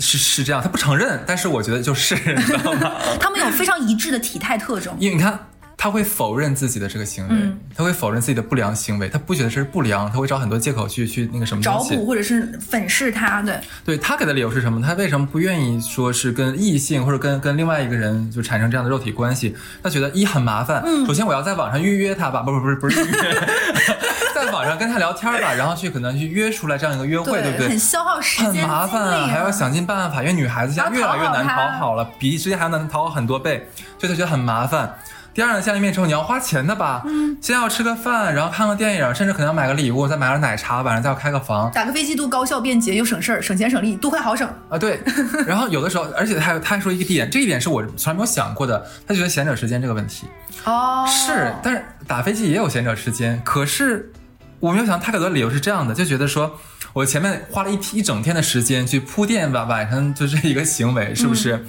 [0.00, 2.92] 是是这样，他不承认，但是我觉得就是，你知道吗？
[3.20, 4.96] 他们有非常一致的体态特征。
[4.98, 5.38] 因为你看，
[5.80, 12.04] 他会否认自己的这个行为，嗯他会否认自己的不良行为，他不觉得这是不良，他会找很多借口去去那个什么找补。
[12.04, 14.82] 或者是粉饰他，对，对他给的理由是什么？
[14.84, 19.54] 他为什么不愿意说是跟异性或者跟跟另外一个人就产生这样的肉体关系？
[19.80, 20.82] 他觉得一很麻烦。
[20.84, 23.48] 嗯首先我要在网上预约他吧，不不不是不是预约，
[24.34, 27.68] 在网上跟他聊天吧，然后去可能去约出来这样一个约会，对不对？
[27.68, 34.92] 很消耗时间，很麻烦啊还要想尽办法，因为女孩子现在越来越难讨好他讨好了，比之前还要难讨好很多倍，所以他觉得很麻烦。
[35.38, 37.00] 第二呢，见了面之后你要花钱的吧？
[37.06, 44.52] 嗯，先要吃个饭，然后看个电影，甚至可能要买个礼物，再买点奶茶，晚上再要开个房打个飞机都高效便捷又省事儿，省钱省力，多快好省。
[44.68, 44.76] 啊。
[44.76, 45.00] 对，
[45.46, 50.26] 然后有的时候，而且他他还说一个点，这一点是我从来没有想过的，他觉得闲者时间这个问题
[50.64, 54.12] 哦，是，但是打飞机也有闲者时间，可是
[54.58, 56.58] 我没有想到他给的理由是这样的，就觉得说
[56.92, 61.64] 我前面花了一一整天的时间去铺垫晚晚上就这一个行为，是不是？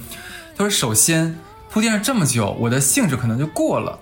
[0.58, 1.38] 他说首先
[1.70, 3.98] 铺垫了这么久，我的兴致可能就过了。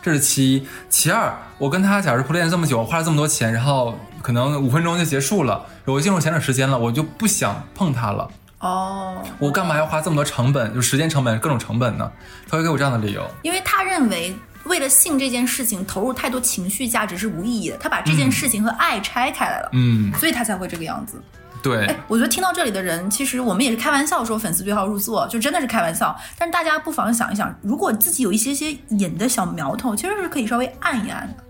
[0.00, 12.10] 这是其一，其二，我跟他假如铺垫了这么久，花了这么多钱，然后可能五分钟就结束了，我进入闲者时间了，我就不想碰他了，哦，我干嘛要花这么多成本，就时间成本、各种成本呢？
[12.48, 13.28] 他会给我这样的理由。
[13.42, 21.20] 因为他认为为了性这件事情投入太多情绪价值是无意义的，他把这件事情和爱拆开来了，嗯，所以他才会这个样子。
[21.62, 26.16] 对哎，，我觉得听到这里的人，其实我们也是开玩笑说粉丝对号入座，就真的是开玩笑。
[26.38, 31.44] 但是大家不妨想一想，如果自己有一些些瘾的小苗头，其实是可以稍微按一按的。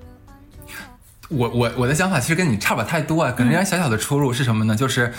[1.28, 4.74] 我我我的想法其实跟你差不了太多啊，可能有点小小的出入是什么呢？
[4.74, 5.12] 就是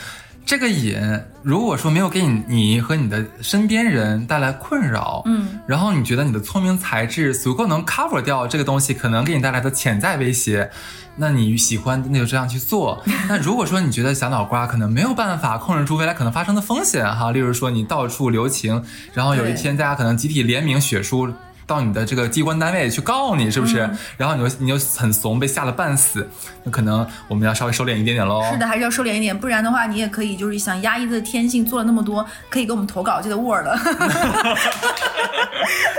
[0.50, 1.00] 这个瘾，
[1.44, 10.68] 如果说没有给你你和你的身边人带来困扰，嗯，然后你觉得你的聪明才智足够能 cover 掉这个东西可能给你带来的潜在威胁，
[11.16, 13.00] 那你喜欢那就这样去做。
[13.30, 18.84] 那如果说你觉得小脑瓜可能没有办法控制住未来可能发生的风险哈，例如说你到处留情，
[19.14, 21.32] 然后有一天大家可能集体联名血书。
[21.70, 23.88] 到你的这个机关单位去告你，是不是？
[24.18, 26.28] 然后你就你就很怂，被吓得半死，
[26.64, 28.44] 那可能我们要稍微收敛一点点喽。
[28.52, 33.68] 是的，还是要收敛一点，不然的话，你也可以就是想压抑的天性做了那么多，可以给我们投稿，记得 Word。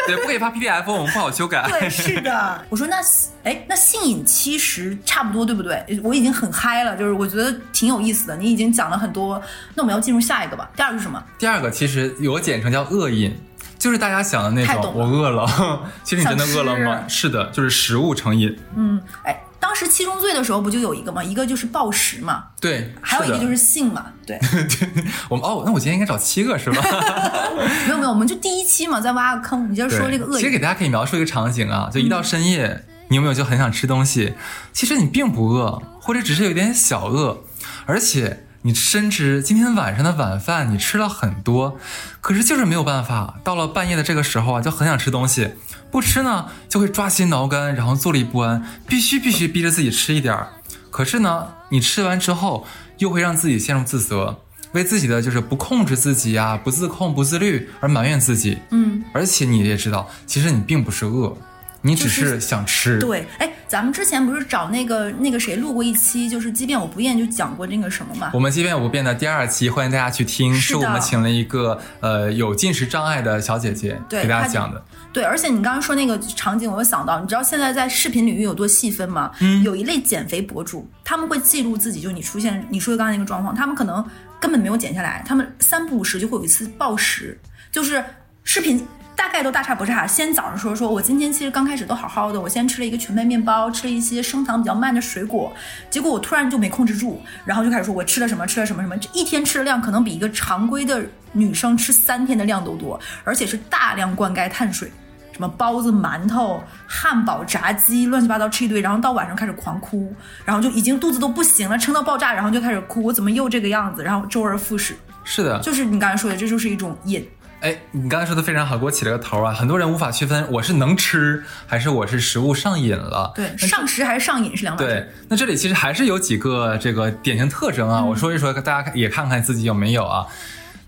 [0.09, 1.64] 对，不可以发 PDF，我们不好修改。
[1.68, 2.61] 对，是的。
[2.68, 2.96] 我说 那
[3.44, 6.00] 哎，那性瘾其实差不多，对不对？
[6.02, 8.37] 我已经很嗨了，就是我觉得挺有意思的。
[8.37, 9.40] 你已经讲了很多，
[9.74, 10.68] 那我们要进入下一个吧。
[10.74, 11.22] 第二个是什么？
[11.38, 13.33] 第二个其实有简称叫恶瘾。
[13.80, 15.46] 就是大家想的那种，我饿了。
[16.04, 17.02] 其实你真的饿了吗？
[17.08, 18.54] 是的，就是食物成瘾。
[18.76, 21.24] 嗯，哎，当时七宗罪的时候不就有一个吗？
[21.24, 22.44] 一个就是暴食嘛。
[22.60, 24.04] 对，还有一个就是性嘛。
[24.26, 24.38] 对，
[25.30, 26.82] 我们哦，那我今天应该找七个是吧？
[27.88, 29.72] 没有没有，我们就第一期嘛，再挖个坑。
[29.72, 34.34] 你就说这个恶其实给大家可以描述一个场景啊，就一到深夜，你有没有就很想吃东西？
[34.74, 37.38] 其实你并不饿，或者只是有点小饿，
[37.86, 38.44] 而且。
[38.62, 41.78] 你深知今天晚上的晚饭你吃了很多，
[42.20, 45.52] 可是就是没有办法，到了半夜的这个时候啊，就很想吃东西，
[45.90, 50.48] 不吃呢就会抓心挠肝，然后坐立不安，必须必须逼着自己吃一点儿。
[50.90, 52.66] 可是呢，你吃完之后
[52.98, 54.40] 又会让自己陷入自责，
[54.72, 58.58] 为自己的就是不控制自己呀、不自控、不自律而埋怨自己。
[58.70, 61.34] 嗯，而且你也知道，其实你并不是饿。
[61.82, 68.30] 你只是想吃，对，哎，咱们之前不是找那个那个谁录过一期，就是即便我不厌就讲过那个什么嘛。
[68.34, 74.84] 我们即便我不变的第二期，欢迎大家去听，是我们请了一个呃有进食障碍的小姐姐给大家讲的。
[75.12, 79.30] 对，而且你刚刚说那个场景，我又想到，你知道现在在视频领域有多细分吗？
[79.40, 84.04] 嗯，有一类减肥博主，他们会记录自己，就你出现你说的刚才那个状况，他们可能
[84.38, 87.40] 根本没有减下来，他们三不五时就会有一次暴食，
[87.72, 88.04] 就是
[88.44, 88.86] 视频。
[89.16, 90.06] 大概都大差不差。
[90.06, 95.52] 先早上说说，我今天其实刚开始都好好的，我先吃了一个全麦面包，吃了一些升糖比较慢的水果，
[95.90, 104.90] 结果我突然就没控制住，然后就开始说我吃了什么，吃了什么什么，这一天吃的量可能比一个常规的女生吃三天的量都多，而且是大量灌溉碳水，
[105.32, 110.12] 什么包子、馒头、汉堡、炸鸡，乱七八糟吃一堆，然后到晚上开始狂哭，
[110.44, 114.02] 然后就已经肚子都不行了，撑到爆炸，然后就开始哭，我怎么又这个样子？
[114.02, 114.96] 然后周而复始。
[115.22, 117.26] 是的，就是你刚才说的，这就是一种瘾。
[117.60, 119.52] 哎，你刚才说的非常好，给我起了个头啊！
[119.52, 123.32] 很多人无法区分我是能吃还是我是食物上瘾了。
[123.34, 124.86] 对，上食还是上瘾是两码事。
[124.86, 130.26] 对，那这里其实还是有几个这个典型特征啊，我说一说，大家也看看自己有没有啊。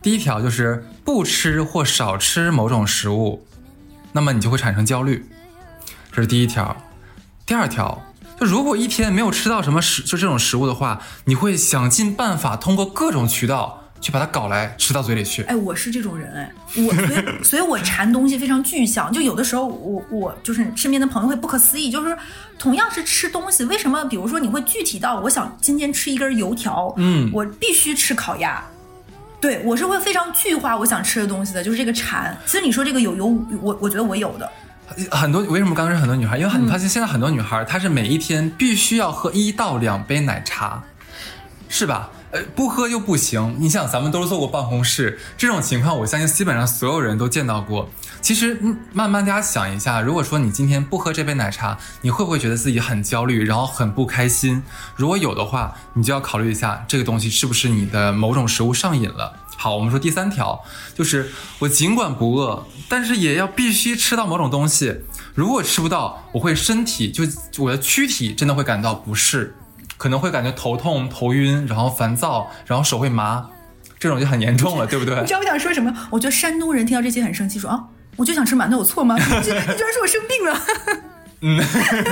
[0.00, 3.46] 第一条就是不吃或少吃某种食物，
[4.12, 5.26] 那么你就会产生焦虑，
[6.10, 6.74] 这是第一条。
[7.44, 8.02] 第二条，
[8.40, 13.81] 就如果一天没有吃到什么食就这种食物的话，你会想尽办法通过各种渠道。
[14.02, 15.42] 去把它搞来吃到嘴里去。
[15.44, 19.10] 哎，我是这种人哎，我所以所以我馋东西非常具象。
[19.12, 22.14] 就有的时候，我我就是身边的朋友会不可思议，就是
[22.58, 28.62] 同样是吃东西，为什么比如说你会具体到我想今天吃一根油条，嗯，我必须吃烤鸭。
[29.40, 32.36] 对我是会非常具化我想吃的东西的，就是这个馋。
[32.44, 33.26] 其实你说这个有有
[33.60, 34.50] 我我觉得我有的
[35.10, 35.42] 很多。
[35.44, 36.38] 为什么刚刚说很多女孩？
[36.38, 40.82] 因为很发现现在很多女孩她是每一天必须要喝一到两杯奶茶，
[41.68, 42.10] 是吧？
[42.32, 43.56] 呃，不喝又不行。
[43.58, 47.90] 你想，咱们都是坐过办公室，这种情况，我相信基本上所有人都见到过。
[48.22, 48.58] 其实，
[48.94, 54.62] 慢慢大家想一下，如果说你今天不喝这杯奶茶，你会不会觉得自己很焦虑，然后很不开心？
[54.96, 59.36] 如果有的话，你就要考虑一下，这个东西是不是你的某种食物上瘾了。
[59.58, 60.58] 好，我们说第三条，
[60.94, 65.02] 就是我尽管不饿，但是也要必须吃到某种东西。
[65.34, 67.24] 如果吃不到，我会身体就
[67.62, 69.54] 我的躯体真的会感到不适。
[70.02, 73.46] 可能会感觉头痛、头晕，然后烦躁，然后手会麻，
[74.00, 75.14] 这种就很严重了，对不对？
[75.20, 75.96] 你知道我想说什么？
[76.10, 77.84] 我觉得山东人听到这些很生气，说啊，
[78.16, 79.16] 我就想吃馒头，有错吗？
[79.16, 80.60] 你居然说我生病了？
[81.42, 81.56] 嗯，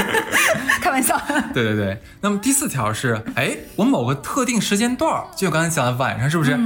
[0.81, 1.20] 开玩笑。
[1.53, 2.00] 对对对。
[2.20, 6.57] 那么第四条是，哎，我某个特定时间段，就我刚才讲的晚上，是不是？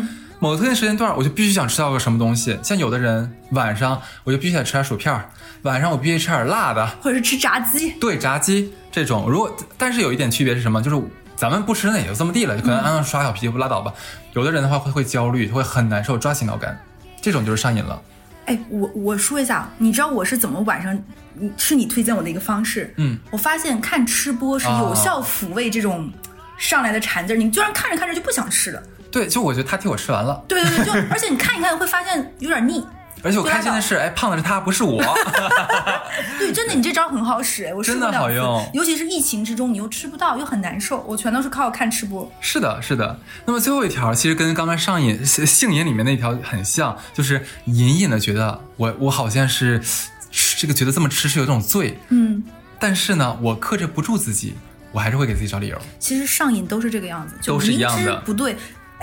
[0.44, 2.59] 某个特定时间段，我就必须想吃到个什么东西。
[2.62, 5.18] 像有的人晚上，我就必须得吃点薯片
[5.62, 7.92] 晚上我必须吃点辣的，或者是吃炸鸡。
[7.92, 8.70] 对，炸鸡。
[8.92, 10.83] 这种如果，但是有一点区别是什么？
[10.83, 11.02] 就是
[11.35, 13.90] 咱们不吃那也就这么地了，就可能安刷小皮不拉倒吧。
[14.35, 16.78] 有的人的话会会焦虑，会很难受，抓心挠肝，
[17.22, 17.98] 这种就是上瘾了。
[18.44, 20.94] 哎，我我说一下，你知道我是怎么晚上，
[21.57, 22.92] 是你推荐我的一个方式。
[22.98, 26.12] 嗯，我发现看吃播是有效抚慰这种
[26.59, 28.83] 上来的馋劲儿，你居然看着看着就不想吃了。
[29.14, 30.42] 对，就我觉得他替我吃完了。
[30.48, 32.85] 对对对，就而且你看一看会发现有点腻。
[33.22, 35.00] 而且我开心的是，哎，胖的是他，不是我。
[36.38, 38.68] 对，真的，你这招很好使，哎，我真的好用。
[38.74, 42.31] 尤其是疫情之中，你又吃不到，又很难受，我全都是靠看吃播。
[42.40, 43.16] 是的，是的。
[43.46, 49.81] 那么最后一条，其实跟刚刚上瘾性瘾里面那条很像，就是隐隐的觉得我我好像是
[50.59, 52.42] 这个觉得这么吃是有种罪，嗯。
[52.79, 54.55] 但是呢，我克制不住自己，
[54.92, 55.79] 我还是会给自己找理由。
[55.98, 58.55] 其实上瘾都是这个样子，都是一样的，不对。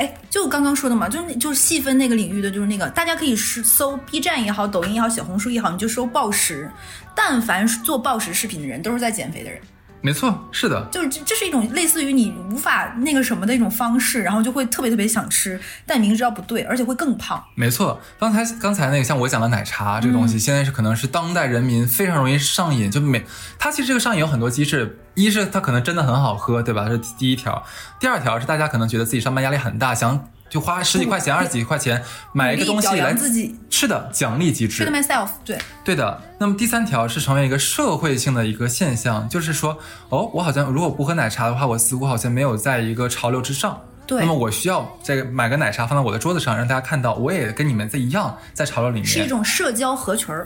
[0.01, 6.71] 哎，就刚刚说的嘛，就是就是细分那个领域的，就是那个大家可以是搜 B 站也好，抖音也好，小红书也好，你就搜暴食。
[7.15, 9.61] 但凡做暴食视频的人，都是在减肥的人。
[10.03, 17.43] 没错，是的，就是这这是一种类似于你无法那个什么的一种方式，然后就会特别特别想吃，但明知道不对，而且会更胖。
[17.55, 23.23] 没错，刚才刚才那个像我讲的奶茶这个东西，现在是可能是当代人民非常容易上瘾，就每
[23.59, 26.85] 它其实这个上瘾有很多机制，一是它可能真的很好喝，对吧？
[26.87, 27.63] 这是第一条，
[27.99, 30.27] 第二条是大家可能觉得自己上班压力很大，想。
[30.51, 34.85] 就花十几块钱、二十几块钱买一个东西来自己是的奖励机制。
[34.85, 36.21] ，myself 对对的。
[36.37, 39.77] 那么第三条是成为一个社会性的一个现象，就是说，
[40.09, 43.79] 哦，我好像如果不喝奶茶的话，我似乎好像没有在一个潮流之上。
[44.05, 44.19] 对。
[44.19, 49.07] 那么我需要个买个奶茶放在我的桌子上，让大家看到我也跟你们在一样在潮流里面。
[49.07, 50.45] 是一种社交合群儿。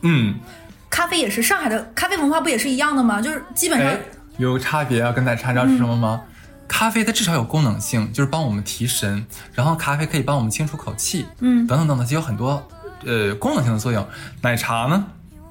[0.00, 0.36] 嗯。
[0.88, 3.20] 咖啡也是上海的咖啡文化不也是一样的吗？
[3.20, 3.92] 就是基本上
[4.38, 6.22] 有差别啊，跟奶茶你知道是什么吗？
[6.68, 12.66] 咖啡它至少有功能性，就是帮我们提神，然后咖啡可以帮我们清除口气，嗯，等等等等，就有很多
[13.04, 14.06] 呃功能性的作用。
[14.42, 15.04] 奶茶呢，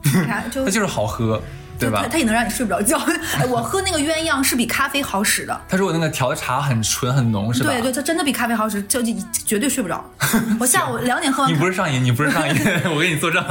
[0.52, 1.42] 就它就是好喝，
[1.80, 2.06] 对吧？
[2.12, 3.00] 它也能让你睡不着觉。
[3.50, 5.62] 我喝那个鸳鸯是比咖啡好使的。
[5.68, 7.72] 他说我那个调的茶很纯很浓，是吧？
[7.72, 9.02] 对对，它真的比咖啡好使，就
[9.46, 10.04] 绝对睡不着。
[10.60, 11.52] 我下午两点喝完。
[11.52, 12.56] 你不是上瘾，你不是上瘾，
[12.94, 13.44] 我给你作证。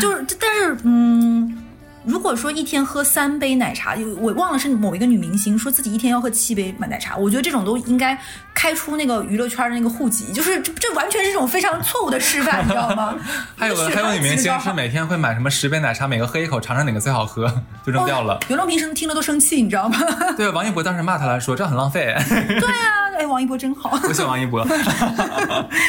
[0.00, 1.62] 就是，但是嗯。
[2.06, 8.16] 如果说一天喝三杯奶茶，我忘了是某一个女明星说自己一天要喝七杯奶茶，我觉得这种都应该
[8.54, 13.16] 开出那个娱乐圈的那个户籍，就是这这完全是一种非常错误的示范，你知道吗？
[13.58, 17.52] 还有个还有女明星是每天会买什么十杯奶茶，每个喝一口，尝尝哪个最好喝，
[17.84, 18.38] 就扔掉了。
[18.48, 19.98] 袁隆平生听了都生气，你知道吗？
[20.38, 22.14] 对，王一博当时骂他来说这很浪费。
[22.30, 24.64] 对啊，哎，王一博真好，我喜欢王一博。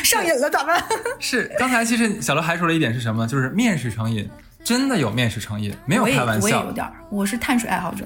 [0.03, 0.83] 上瘾了咋办？
[1.19, 3.27] 是刚才其实小刘还说了一点是什么？
[3.27, 4.27] 就是面食成瘾。
[4.67, 6.45] 真的有面食成瘾，没有开玩笑。
[6.45, 8.05] 我也有点，我是碳水爱好者。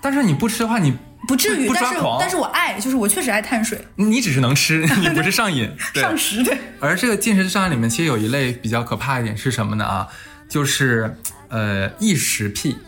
[0.00, 1.68] 但是你不吃的话，你不至于。
[1.74, 3.84] 但是但是我爱，就是我确实爱碳水。
[3.96, 5.68] 你只是能吃， 你不是上瘾。
[5.92, 6.56] 上食对。
[6.78, 9.84] 而这个进食障碍里面，其实有一类比较可怕一点是什么呢？
[9.84, 10.06] 啊，
[10.48, 11.12] 就是
[11.48, 12.78] 呃异食癖，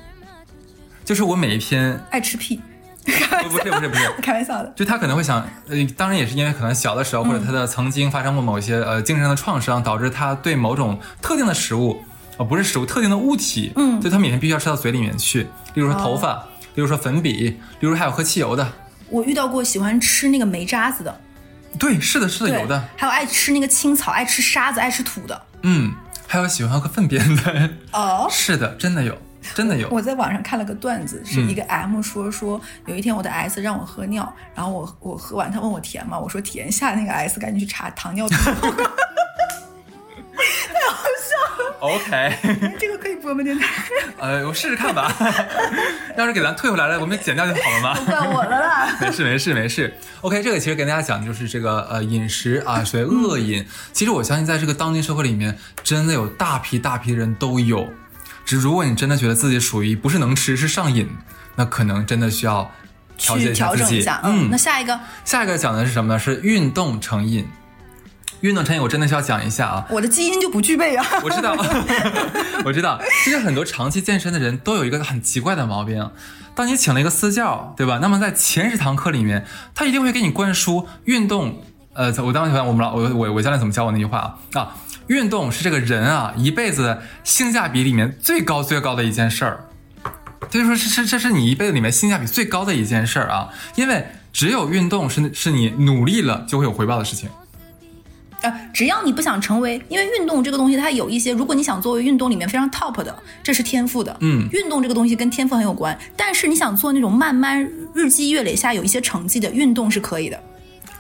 [1.05, 2.61] 就是我每一天爱吃屁。
[3.05, 4.73] 不是不是不是， 开玩笑的。
[4.77, 12.01] 就他可能会想，呃，当然也是因为可能小的时候或者他的曾经发生过某些呃精神上的创伤，导致他对某种特定的食物。
[12.39, 15.43] 哦，不是食物，特定的物体，嗯，所以他每天必须要吃到嘴里面去。
[15.75, 16.37] 例如说头发，
[16.75, 17.49] 例如说粉笔，
[17.81, 18.67] 例如还有喝汽油的。
[19.11, 21.21] 我遇到过喜欢吃那个煤渣子的。
[21.79, 22.83] 对，是的，是的，有的。
[22.97, 25.43] 还有爱吃那个青草，爱吃沙子，爱吃土的。
[25.63, 25.93] 嗯，
[26.27, 27.71] 还有喜欢喝粪便的。
[27.93, 29.17] 哦， 是的，真的有，
[29.55, 29.89] 真的有。
[29.91, 36.19] 我在网上看了个段子，是一个 M 说说，有一天我的 S 让我喝尿，然后我我喝完，他问我甜吗？
[36.19, 36.71] 我说甜。
[36.71, 38.39] 下那个 S 赶紧去查糖尿病。
[38.39, 38.93] 太好笑了。
[41.81, 42.35] OK，
[42.79, 43.43] 这个可以播吗？
[43.43, 43.67] 电台？
[44.19, 45.15] 呃，我试试看吧。
[46.19, 47.99] 要是给咱退回来了，我们剪掉就好了吗？
[48.05, 48.97] 怪我了啦。
[49.01, 49.95] 没事没事没事。
[50.23, 53.65] OK，这个其实跟大家讲的就是这个呃饮食啊，所谓恶饮。
[53.93, 57.89] 其实我相信在这个当今社会里面，真的有大批大批的人都有。
[58.45, 61.09] 只如果你真的觉得自己属于不是能吃是上瘾，
[61.55, 62.69] 那可能真的需要
[63.17, 64.05] 调节一下自己。
[64.25, 66.19] 嗯，那下一个，下一个讲的是什么呢？
[66.19, 67.47] 是运动成瘾。
[68.41, 69.87] 运动产业，我真的需要讲一下啊！
[69.91, 71.05] 我的基因就不具备啊！
[71.23, 71.57] 我知道，
[72.65, 76.11] 我知道，其实很多长期健身的人都有一个很奇怪的毛病。
[76.55, 77.99] 当你请了一个私教，对吧？
[78.01, 81.63] 那么在前十堂课里面，他一定会给你灌输运动。
[81.95, 84.61] 呃，我当时我们老我我我教练怎么教我那句话啊？
[84.61, 84.77] 啊，
[85.09, 89.65] 运动是这个人啊一辈子性价比里面最高最高的一件事儿。
[90.49, 93.51] 就是说，是是这是你一辈子里面性价比最高的一件事儿啊！
[93.75, 97.29] 因为只有运动是是你努力了就会有回报的事情。
[98.43, 104.17] 呃，只要你不想成为，因为运动这个东西，它有一些，如果你想作为运动里面非常 top 的，这是天赋的。
[104.21, 110.41] 嗯，运动这个东西跟天赋很有关，但是你想做那种慢慢日积月累下有一些成绩的运动是可以的。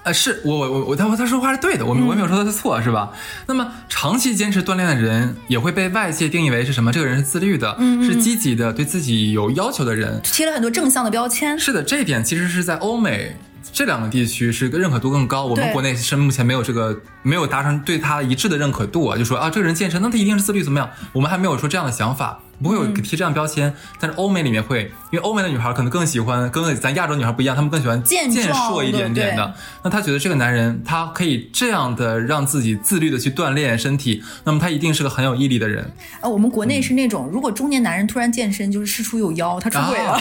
[0.05, 3.12] 呃，是我我我他他说话是对的，我我没有说他的错，是吧？
[3.46, 6.90] 那么长期坚持锻炼的人也会被外界定义为是什么？
[6.90, 11.59] 这个人是自律的，是积极的，对自己有要求的人，贴了很多正向的标签。
[11.59, 13.37] 是的，这一点其实是在欧美。
[13.72, 20.90] 这两个地区是认可度更高，我们国内是目前没有这个没有达成对他一致的认可度啊，就说啊这个人健身，那他一定是自律怎么样？
[21.12, 22.40] 我们还没有说这样的想法。
[22.62, 29.54] 不会有贴这样标签，但是欧美里面会，因为欧美的女孩可能更喜欢跟咱亚洲女孩不一样，她们更喜欢健硕一点点的。
[29.82, 35.90] 那她觉得这个男人他可以这样的让自己自律的去锻炼身体，那么他一定是个很有毅力的人。
[36.20, 40.20] 呃，我们国内是那种，如果中年男人突然健身，就是事出有妖，他出轨了，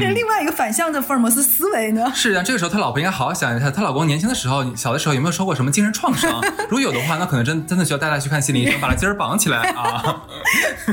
[0.00, 2.12] 这是 另外一个反向的福尔摩斯思维呢。
[2.14, 6.40] 是啊，这个时候他老婆应该好好想一下，她老公年轻的时候、小的时候有没有受过什么精神创伤？
[6.68, 10.22] 如果有的话，那可能真真的需要带他去看心理医生， 把他筋儿绑起来啊。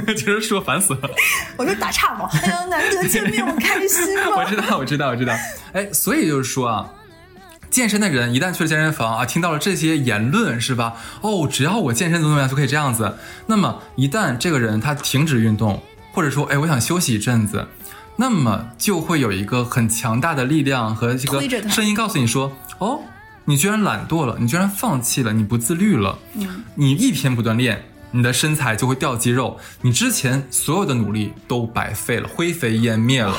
[0.16, 1.10] 其实说烦死了。
[1.58, 5.34] 我就打岔嘛，哎呀，难得见面，我开心 我知道，我知道，我知道。
[5.74, 6.90] 哎，所以就是说啊，
[7.70, 10.94] 健身的人一旦去了健身房啊，听到了这些言论是吧？
[11.22, 13.18] 哦，只要我健身怎么怎么样就可以这样子。
[13.48, 15.82] 那么一旦这个人他停止运动，
[16.14, 17.68] 或者说哎我想休息一阵子，
[18.16, 23.00] 那么就会有一个很强大的力量和这个声音告诉你说，哦，
[23.46, 27.84] 你居然懒惰了，你居然放弃了，你不自律了，嗯，你一天不锻炼。
[28.14, 33.36] 你的身材就会掉肌肉，你之前所有的努力都白费了，灰飞烟灭了。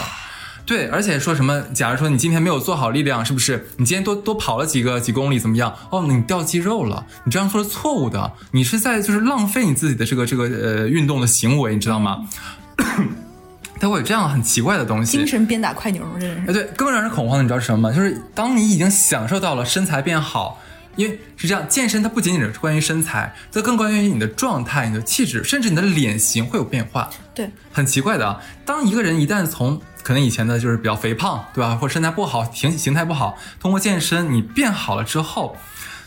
[0.66, 1.61] 对，而且说什么？
[1.75, 3.68] 假如说你今天没有做好力量，是不是？
[3.77, 5.75] 你今天多多跑了几个几公里，怎么样？
[5.91, 12.27] 哦，你掉肌肉了，你这样做是错误的，你是在就是浪费你自己的这个这个呃运动的行为，你知道吗？
[13.79, 15.18] 他会有这样很奇怪的东西。
[15.18, 16.53] 精神鞭打快牛，真是哎，是。
[16.55, 17.95] 对，更让人恐慌的，你知道是什么吗？
[17.95, 20.59] 就是当你已经享受到了身材变好，
[20.97, 27.11] 因为是这样，健身它不仅仅是关于身材，它更关于你的状态、你的气质，甚至你的脸型会有变化。
[27.35, 35.57] 对，很奇怪的啊，当一个人一旦从可能以前的就是比较肥胖，对吧，或者身材不好、形形态不好，通过健身你变好了之后，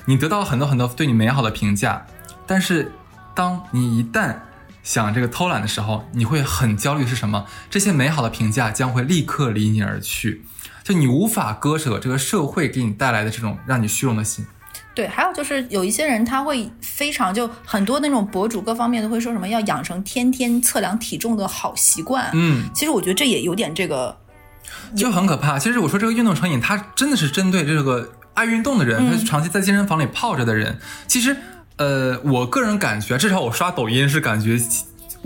[0.06, 2.06] 你得到了很多很多对你美好的评价，
[2.46, 2.92] 但是
[3.36, 4.36] 当你一旦
[4.84, 7.46] 想这个偷懒的时候，你会很焦虑，是什么？
[7.70, 10.46] 这些美好的评价将会立刻离你而去，
[10.84, 14.46] 就你无法割舍这个社会给你带来的这种让你虚荣的心。
[14.98, 22.32] 对，还有就是有一些人他会非常就很多那种博主各方面都会说什么要养成天天测量体重的好习惯。
[22.34, 24.18] 嗯，其实我觉得这也有点这个，
[24.95, 25.60] 就很可怕。
[25.60, 30.80] 其实我说这个运动成瘾，它真的是针对这个爱运动的人，嗯他长期在健身房里泡着的人。
[31.08, 31.38] 其实，
[31.76, 34.60] 呃，我个人感觉，至少我刷抖音是感觉。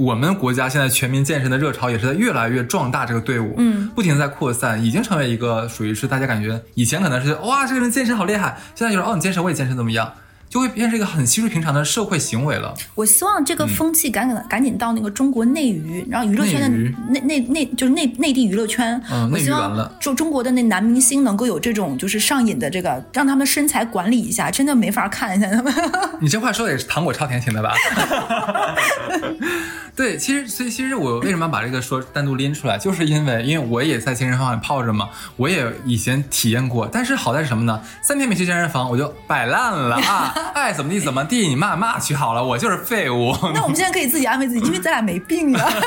[0.01, 10.11] 我们国家现在全民健身的热潮也是在越来越壮大，这个队伍，嗯，不停地在扩散，已经成为一个属于是大家感觉以前可能是哇这个人健身好厉害，现在就是哦你健身我也健身怎么样，
[10.51, 12.73] 就会变成一个很稀疏平常的社会行为了。
[12.93, 25.73] 我希望这个风气赶紧、赶紧到那个中国内娱，然后娱乐圈的内内内内就是内内地娱乐圈，嗯内娱我希望完了就中国的那男明星能够有这种就是上瘾的这个，让他们身材管理一下，真的没法看一下他们。
[26.19, 27.71] 你这话说的也是糖果超甜型的吧？
[29.95, 37.81] 对，其实所以其实我为什么要把这个说单独拎出来，就是因为因为我也在健身房里泡着嘛，我也以前体验过，但是好在是什么呢？
[38.01, 43.35] 三天没去健身房我就摆烂了啊，爱 怎么地怎么地，你骂骂去好了，我就是废物。
[43.53, 45.71] 那我们现在可以自己安慰自己，因为咱俩没病啊。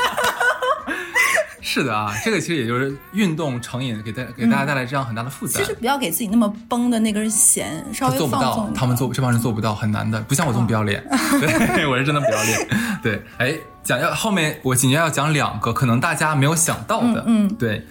[1.67, 5.55] 是的啊，这个其实也就是运动成瘾给大给大家带来这样很大的负担。
[5.55, 8.71] 其实不要给自己那么绷的那根弦，稍微做不到。
[8.73, 11.03] 他们做这帮人做不到，很难的，不像我这么不要脸。
[11.75, 12.67] 对，我是真的不要脸。
[13.03, 13.53] 对，哎，
[13.83, 17.23] 讲要后面我紧接着要讲两个可能大家没有想到的。
[17.27, 17.85] 嗯嗯对，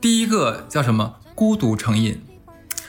[0.00, 1.14] 第一个叫什么？
[1.34, 2.20] 孤独成瘾，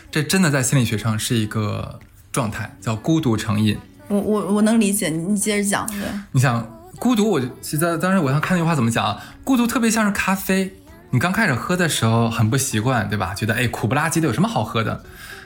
[0.09, 1.97] 这真的在心理学上是一个
[2.31, 3.77] 状态，叫孤独成瘾。
[4.07, 5.87] 我我我能理解，你你接着讲。
[5.87, 5.97] 对，
[6.31, 6.65] 你想
[6.99, 9.17] 孤独，我就其实当时我想看那句话怎么讲啊？
[9.43, 10.73] 孤独特别像是咖啡，
[11.11, 13.33] 你刚开始喝的时候很不习惯，对吧？
[13.33, 15.03] 觉得哎苦不拉几的，有什么好喝的？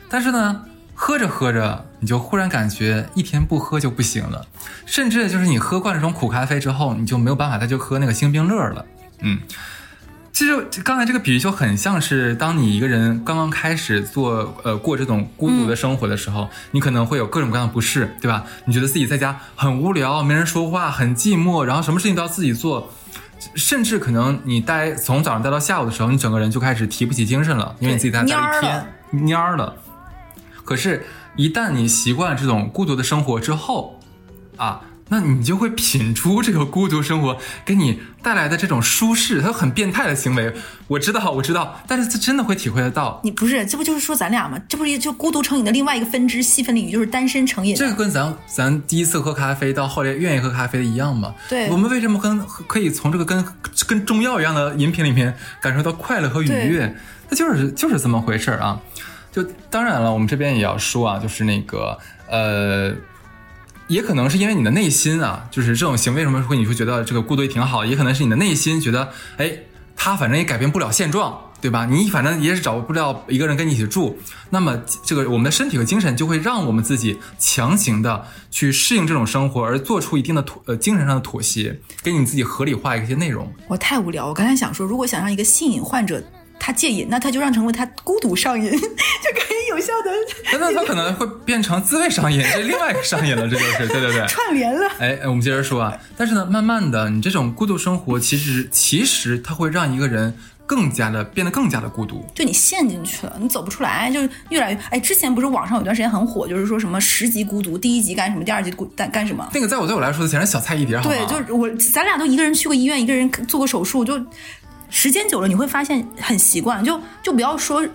[0.09, 0.63] 但是呢，
[0.93, 4.45] 喝着喝着，你就忽然感觉一天不喝就不行了，
[4.86, 8.86] 甚至就是你喝惯了这种苦咖啡之后，你就没有办法再去喝那个星冰乐了。
[9.19, 9.39] 嗯。
[10.36, 18.43] 其实刚才这个比喻就很像是，当你一个人刚刚开始做呃过这种孤独的生活的时候，你可能会有各种各样的不适，对吧？
[18.65, 22.91] 你觉得自己在家很无聊，没人说话，很寂寞，然后什么事情都要自己做，
[23.55, 29.73] 甚至可能你待从早上待到下午的时候，你整个人就开始提不起精神了，因为你自己在家待一天，蔫儿了。
[30.65, 31.05] 可是，
[31.38, 34.01] 一旦你习惯了这种孤独的生活之后，
[34.57, 40.51] 啊，那你就会品出这个孤独生活给你带来的这种舒适，它有很变态的行为。
[40.88, 43.22] 我知道，我知道，但是它真的会体会得到。
[43.24, 44.60] 你不是，这不就是说咱俩吗？
[44.68, 47.76] 这不是就孤独成瘾的另外一个分支细分领域，就是单身成瘾。
[47.76, 51.36] 这个跟咱咱第一次喝咖啡到后来愿意喝咖啡的一样吗？
[51.47, 53.45] 对我们为什么跟可以从这个跟
[53.88, 56.95] 跟中药一样的饮品里面感受到快乐和愉悦？
[57.30, 58.82] 它就是就是这么回事儿啊！
[59.32, 61.95] 就当然了，我们这边也要说啊，就是那个
[62.28, 62.91] 呃。
[63.88, 69.51] 也可能是因为你的内心啊，就是这种行为为什么会你会觉得这个孤独挺好，也可能是你的内心觉得，哎，
[69.95, 71.86] 他反正也改变不了现状，对吧？
[71.86, 74.17] 你反正也是找不了一个人跟你一起住，
[74.49, 83.51] 那么这个我们的身体和精神就会让我们自己强行的去适应这种生活，而做出一定的妥呃精神上的妥协，给你自己合理化一些内容。
[83.67, 86.23] 我太无聊，我刚才想说，如果想让一个性瘾患者
[86.60, 90.12] 他戒瘾，那他就让成为他孤独上瘾， 就可以有效的
[90.51, 94.26] 但那他可能会变成自慰上瘾，这另外一个上瘾了，这就是 对对对。
[94.28, 94.89] 串联了。
[94.99, 100.34] 哎，我们接着说啊，但是呢，慢慢的，你这种孤独生活，其实其实它会让一个人
[100.66, 102.26] 更加的变得更加的孤独。
[102.34, 104.99] 就你陷进去了，你走不出来，就是越来越哎。
[104.99, 109.47] 之前不是网上有段时间很火，就是说什么十级孤独，第一级干什么，第二级孤干干什么？
[109.53, 110.99] 那个在我对我来说简直小菜一碟？
[111.01, 114.20] 对，就是我咱俩都一个人去过医院，一个人做过手术，就
[114.89, 116.83] 时间久了，你会发现很习惯。
[116.83, 117.86] 就就不要说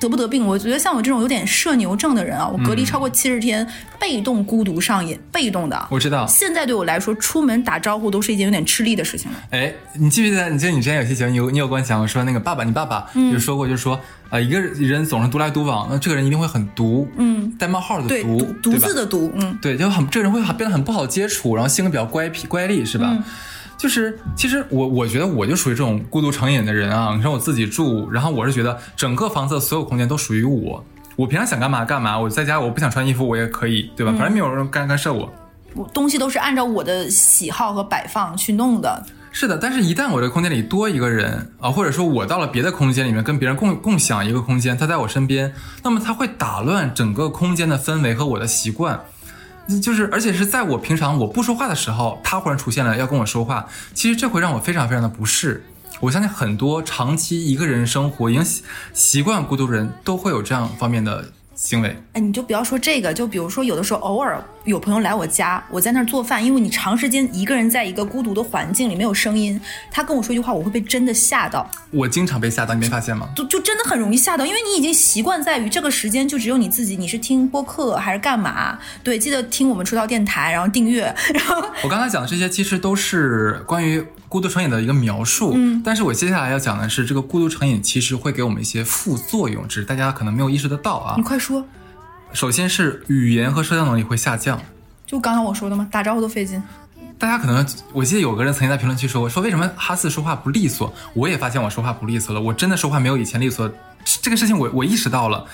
[0.00, 3.66] 得不得病，我觉得像我这种有点社牛症的人啊，我隔离超过七十天，
[3.98, 5.88] 被动孤独上瘾，被动的。
[5.90, 6.26] 我知道。
[6.26, 9.38] 现在对我来说，出门打招呼都是一件有点吃力的事情了。
[9.50, 10.48] 哎，你记不记得？
[10.50, 23.16] 你记得你之前有些节目，你有你有跟我讲，过说那个爸爸，你爸爸就说过，就是说，呃，一个人总是独来独往，那这个人一定会很独，嗯，带冒号的独，独自的独，嗯，对，就很这个人会变得很不好接触，然后性格比较乖僻乖戾，是吧？
[23.78, 27.14] 就是，其实我我觉得我就属于这种孤独成瘾的人啊。
[27.16, 30.84] 你说我自己住，然后我是觉得整个房子的所有空间都属于我。
[31.14, 34.12] 我平常想干嘛干嘛，我在家我不想穿衣服我也可以，对吧？
[34.12, 35.32] 反正没有人干干涉我。
[35.74, 39.06] 我东西都是按照我的喜好和摆放去弄的。
[39.30, 45.52] 是的，但是一旦我这个空间里多一个人啊，或者说我到了别的空间里面跟别人共共享一个空间，他在我身边，
[45.84, 48.98] 那么他会打乱整个空间的氛围和我的习惯。
[49.82, 53.66] 就是，而且是在我平常我不说话的时候，他忽然出现了要跟我说话。
[53.94, 55.64] 其实这会让我非常非常的不适。
[56.00, 58.62] 我相信很多长期一个人生活已经习
[58.94, 61.24] 习惯孤独人都会有这样方面的。
[61.54, 69.58] 行为，哎，你就不要说这个，就比如说有的时候偶尔有朋友来我家，我在那儿做饭，因为你长时间一个人在一个孤独的环境里没有声音，
[69.90, 71.68] 他跟我说一句话，我会被真的吓到。
[71.90, 73.30] 我经常被吓到，你没发现吗？
[73.34, 78.78] 就就真的很容易吓到，因为你已经习惯在于这个时间就只有你自己，你是听播客还是干嘛？
[79.02, 81.02] 对，记得听我们出道电台，然后订阅，
[81.32, 84.04] 然后我刚才讲的这些其实都是关于。
[84.28, 91.14] 孤独成瘾的一个描述，嗯，但是我接下来要讲的是，这个孤独成瘾其实会给我们一些副作用，只是大家可能没有意识得到啊。
[91.16, 91.64] 你快说。
[92.32, 94.60] 首先是语言和社交能力会下降，
[95.06, 95.88] 就刚刚我说的吗？
[95.90, 96.62] 打招呼都费劲。
[97.18, 100.92] 大家可能，我记得有个人曾经在评论区说过，说为什么哈斯说话不利索？
[101.14, 103.68] 我也发现我说话不利索了，我真的说话没有以前利索。
[104.22, 105.44] 这个事情我我意识到了。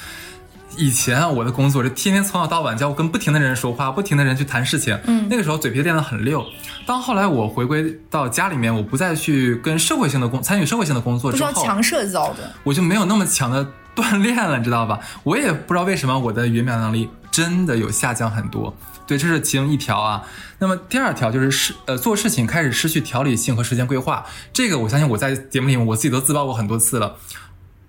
[0.77, 4.99] 以前啊，我的工作是天天从早到晚，就要跟不停的人说话，不停的人去谈事情。
[5.07, 6.45] 嗯，那个时候嘴皮子练得很溜。
[6.85, 13.65] 当后来我回归到家里面，我不再去跟社会性的工参与社会性的工作之后，强社交的，我就没有那么强的
[13.95, 15.01] 锻炼了，你知道吧？
[15.25, 18.75] 我也不知道为什么我的语言表达能力真的有下降很多。
[19.07, 20.23] 对，这是其中一条啊。
[20.59, 24.25] 那么第二条就是事呃做事情开始失去条理性和时间规划。
[24.53, 27.17] 这个我相信我在节目里面我自己都自曝过很多次了。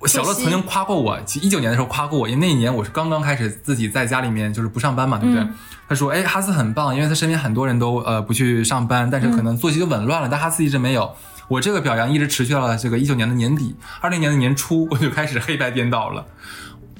[0.05, 5.47] 小乐曾经夸过我，一九年的时候夸过我，因为那一年我是刚刚开始自己在家里面就是不上班嘛，对不对？
[5.87, 11.15] 他说：“哎，哈斯很棒，因为他身边很多人都呃不去上班，但是可能作息就紊乱了，但哈斯一直没有。
[11.47, 16.25] 我这个表扬一直持续到了这个一九年的年底，二零年的年初我就开始黑白颠倒了。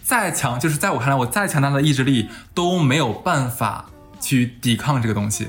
[0.03, 3.85] 再强，就是在我看来，我再强大的意志力都没有办法
[4.19, 5.47] 去抵抗这个东西，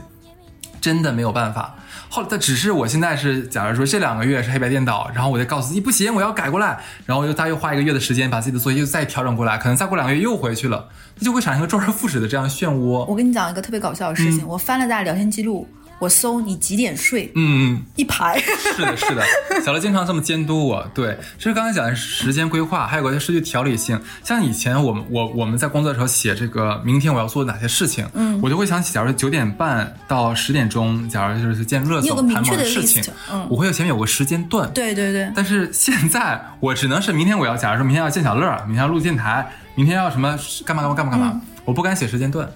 [0.81, 1.75] 真的没有办法。”
[2.09, 10.89] 后，但只是我现在是，假如说这两个月是黑白颠倒，然后我就告诉自己不行，我要改过来，然后又大约花一个月的时间把自己的作息又再调整过来，可能再过两个月又回去了，
[11.19, 13.05] 它就会产生一个周而复始的这样漩涡。
[13.05, 15.69] 我跟你讲一个特别搞笑的事情，我翻了大家聊天记录。
[15.99, 17.31] 我搜你几点睡？
[17.35, 18.39] 嗯嗯，一排。
[18.39, 19.25] 是的，是的，
[19.65, 20.87] 小乐经常这么监督我。
[20.95, 23.99] 对，其实刚才讲的是时间规划，还有个就失去条理性。
[24.23, 34.71] 像以前我们我我们在工作的时候写这个明天我要做哪些事情，嗯，我就会想起，假如九点半到十点钟，假如就是见热总谈某的事情，嗯，我会有前面有个时间段。
[34.73, 35.31] 对对对。
[35.35, 42.49] 但是现在我只能是明天我要，假如说明天要见小乐，明天要录电台，明天要什么干嘛干嘛干嘛干嘛，我不敢写时间段，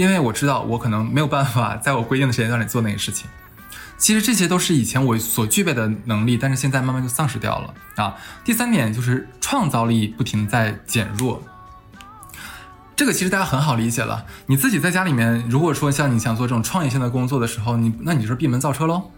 [0.00, 3.28] 因为我知道我可能没有办法在我规定的时间段里做那个事情。
[3.98, 8.16] 其实这些都是以前我所具备的能力，但是现在慢慢就丧失掉了啊。
[8.42, 11.42] 第三点就是创造力不停在减弱，
[12.96, 14.24] 这个其实大家很好理解了。
[14.46, 19.10] 你自己在家里面，如果说像你想做这种创业性的工作的时候，你那你就是闭门造车喽。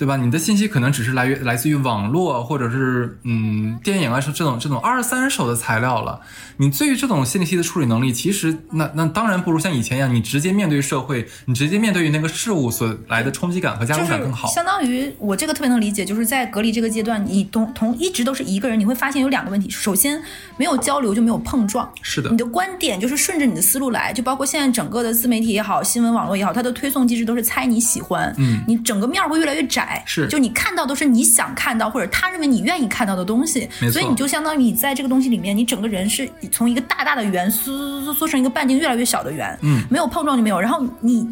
[0.00, 0.16] 对吧？
[0.16, 6.18] 你的信息可能只是来源来自于网络，或者是嗯电影啊，是这种这种二三手的材料了。
[6.56, 14.48] 你对于这种信息的处理能力，其实那那当然不如像以前一样，你直接面对社会，你直接面对于那个事物所来的冲击感和加入感更好。
[14.48, 20.18] 相当于我这个特别能理解，就是在隔离这个阶段，你同同一直都是一个人，你会发现有两个问题：首先
[20.56, 29.89] 没有交流就没有碰撞，是的，你的观点就是顺着你的思路来，就包括现在整个的自媒体也好，新闻网络也好，它的推送机制都是猜你喜欢，嗯，你整个面会越来越窄。
[30.06, 40.60] 是，就你看到都是你想看到或者他认为你愿意看到的东西，所以你就相当于你在这个东西里面，你整个人是从一个大大的圆缩缩缩成一个半径越来越小的圆，嗯，没有碰撞就没有。
[40.60, 41.28] 然后你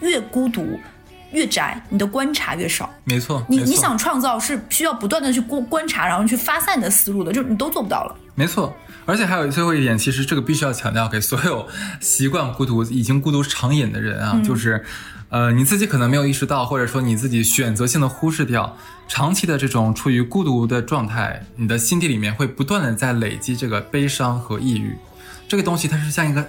[0.00, 0.78] 越孤独
[1.32, 3.44] 越窄，你的观察越少，没错。
[3.48, 8.16] 你你想创造是需要不断的去观观察，然后去发散你的思路的，就是你都做不到了。
[8.34, 8.74] 没错，
[9.04, 11.66] 而且还有最后一点，其实这个必须要强调给所有
[12.00, 14.84] 习惯孤独、已经孤独成瘾的人啊，就是。
[15.32, 18.76] 呃，你自己可能没有意识到，或者说你自己选择性的忽视掉，
[19.08, 24.94] 长期的这种处于孤独的状态，你的心底里面会不断的在累积这个悲伤和抑郁，
[25.48, 26.46] 这个东西它是像一个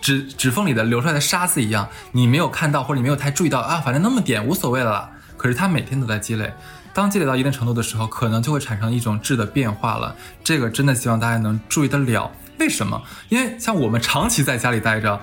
[0.00, 6.50] 指指缝里的流出来的沙子一样，你没有看到或者你没有太注意到啊，反正那么点无所谓了，可是它每天都在积累，
[6.94, 10.16] 当积累到一定程度的时候，可能就会产生一种质的变化了。
[10.42, 12.32] 这个真的希望大家能注意得了。
[12.58, 13.02] 为什么？
[13.28, 15.20] 因为像我们长期在家里待着，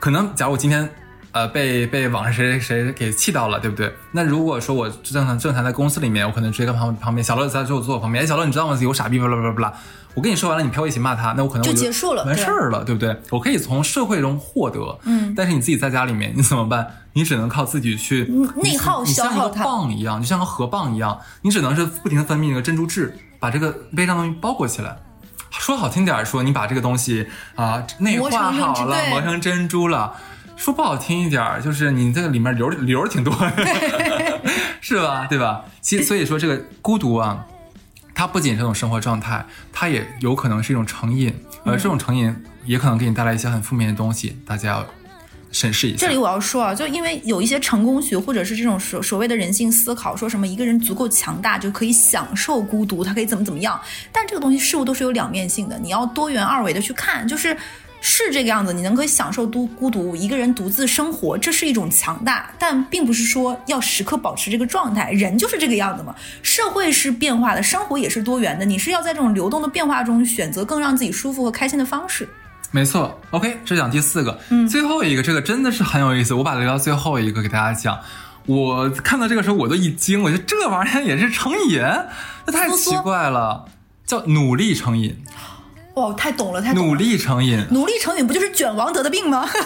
[0.00, 0.90] 可能假如我今天。
[1.38, 3.94] 呃，被被网上谁谁给气到了，对不对？
[4.10, 8.76] 那如果说我正常正常在公司里面，我可能直接跟旁旁边小乐在坐坐我旁边，哎，小乐你知道吗？
[8.80, 9.72] 有傻逼，不啦不啦不啦。
[10.14, 13.16] 我跟你说完了，你陪我一起骂他，那我可能就结束了，完事儿了，对不对？
[13.30, 16.84] 我可以从社会中获得，嗯，但是你自己在家里面，你怎么办？
[17.12, 18.24] 你只能靠自己去
[18.56, 24.96] 内耗消耗它，像个棒一样，就像个河棒一样，你只能是不停的分泌那个珍珠质，把这个悲伤东西包裹起来。
[25.50, 30.14] 说好听点说，你把这个东西啊内化好了，磨成珍珠了。
[30.58, 33.32] 说不好听一点儿，就是你这个里面流流挺多，
[34.82, 35.26] 是吧？
[35.30, 35.64] 对吧？
[35.80, 37.46] 其所以说这个孤独啊，
[38.12, 41.32] 它不仅是一种生活状态，它也有可能是一种成瘾，
[41.64, 42.34] 而这种成瘾
[42.64, 44.86] 也可能给你带来一些很负面的东西，大家要
[45.52, 46.06] 审视一下。
[46.06, 53.80] 这里我要说啊，就因为有一些成功学或者是这种所所谓的人性思考，说什么一个人足够强大就可以享受孤独，他可以怎么怎么样，
[54.12, 57.56] 但这个东西事物都是有两面性的，你要多元二维的去看，就是。
[58.00, 65.10] 是这个样子，你能可以享受独孤独，一个人独自生活，这是一种强大，但并不是说要时刻保持这个状态。
[65.10, 72.28] 人就是这个样子嘛，社会是变化的，生活也是多元的，你是要在这种流动的变化中选择更让自己舒服和开心的方式。
[72.70, 77.98] 没错，OK，这讲第四个，嗯，最后一个，这个真的是很有意思，我把它留到最后一个给大家讲。
[78.46, 81.80] 我看到这个时候我都一惊，我觉得这玩意儿也是成瘾，
[82.46, 83.66] 那太奇怪了，
[84.06, 85.16] 叫努力成瘾。
[85.98, 89.48] 哇，太懂了，太努力成瘾，努力成瘾不就是卷王得的病吗？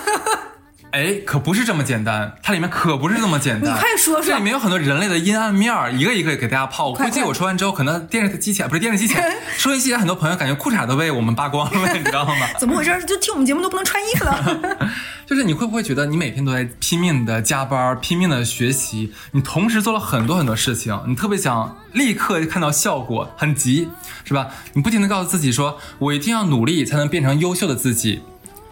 [0.92, 3.72] 哎，可不是这么简单，它里面可不是这么简单。
[3.72, 6.92] 你快说说，这里面有很多人类的阴暗面儿，一个一个给大家抛。
[6.92, 12.46] 估计我说完之后，可能电视机前不是电视机前，收音机前很多朋友感觉裤衩都被我们扒光了，你知道吗？
[12.60, 13.02] 怎么回事？
[13.06, 14.78] 就听我们节目都不能穿衣服了？
[15.32, 23.88] 就是你会不会觉得你每天都在拼命的加班，拼命的学习，你同时做了很多很多事情，你特别想立刻看到效果，很急，
[24.26, 24.48] 是吧？
[24.74, 28.20] 你不停的告诉自己说，我一定要努力才能变成优秀的自己，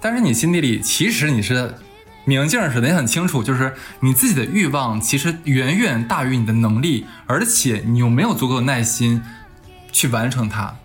[0.03, 1.77] 但是你心底里其实你是。
[2.27, 9.23] 明镜似的，也很清楚，就是你自己的欲望其实远远大于你的能力，而且你又没有足够的耐心
[9.91, 10.77] 去完成它。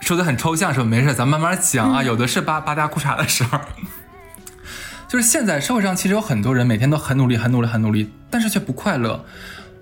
[0.00, 0.86] 说的很抽象，是吧？
[0.86, 2.02] 没事，咱慢慢讲啊。
[2.02, 3.60] 有的是扒扒大裤衩的时候。
[5.08, 9.24] 就是现在社会上其实有很多人每天都很努力、很努力、很努力，但是却不快乐。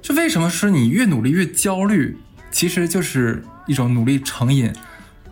[0.03, 2.19] 就为什么说你越努力越焦虑？
[2.51, 4.73] 其实就是一种努力成瘾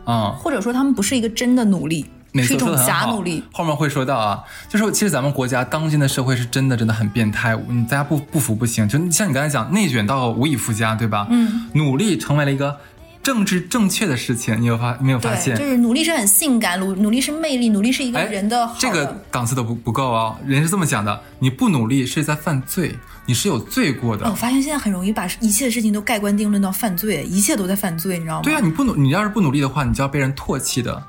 [0.05, 2.07] 啊，或者说他们不是一个真的努力。
[2.43, 11.27] 是一种假努力，后面会说到啊，就是其实咱们国家当今的社会是真的真的很变态，你大家不不服不行，就像你刚才讲内卷到无以复加，对吧？
[11.29, 12.75] 嗯，努力成为了一个
[13.23, 15.57] 政治正确的事情，你有发没有发现？
[15.57, 22.97] 就是努力是很性感，努努力是魅力，努力是一个人的这个档次都不不够啊，人是这么讲的，你不努力是在犯罪。
[23.25, 24.29] 你是有罪过的。
[24.29, 28.43] 我发现现在很容易把一切的事情都盖棺定论到犯罪，一切都在犯罪，你知道吗？
[28.43, 31.01] 对啊，你不努，你要是不努力的话，你就要被人唾弃的。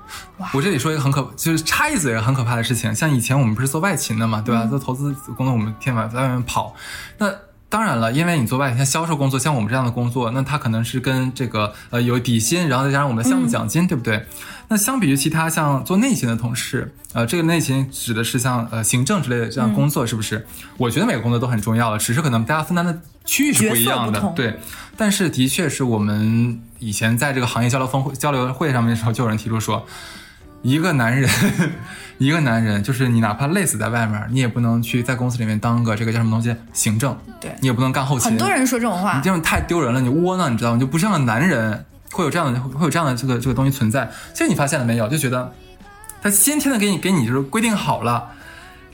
[0.53, 2.93] 我这里说一个很可，就是插一嘴很可怕的事情。
[2.93, 4.63] 像以前我们不是做外勤的嘛，对吧？
[4.65, 6.75] 做投资工作，我们天晚在外面跑。
[7.17, 7.33] 那
[7.73, 14.27] 当然了，因为你做外勤，像销售工作，像我们这样的工作，那他可能是跟这个呃有底薪，然后再加上我们的项目奖金，对不对？
[14.67, 20.45] 那相比于其他像做内勤的同事，呃，这个内勤指的是像呃行政之类的这样工作，是不是？
[20.77, 24.59] 我觉得每个工作都很重要了，只是可能大家分担的区域是不一样的，对。
[24.95, 29.83] 但是的确是我们以前在这个行业交流峰会交流会上面的时候，就有人提出说，
[30.63, 31.29] 一个男人，
[32.17, 38.31] 一个男人，就是你哪怕累死在外面，你也不能去在公司里面当个这个叫什么东西行政，对你也不能干后勤。
[38.31, 40.79] 很多人说这种话，你这样太丢人了，你窝囊，你知道吗？
[40.79, 41.85] 就不像个男人。
[42.11, 45.07] 会有这样的会有这样的这个这个东西存在，其实你发现了没有？
[45.07, 45.51] 就觉得
[46.21, 48.29] 他先天的给你给你就是规定好了，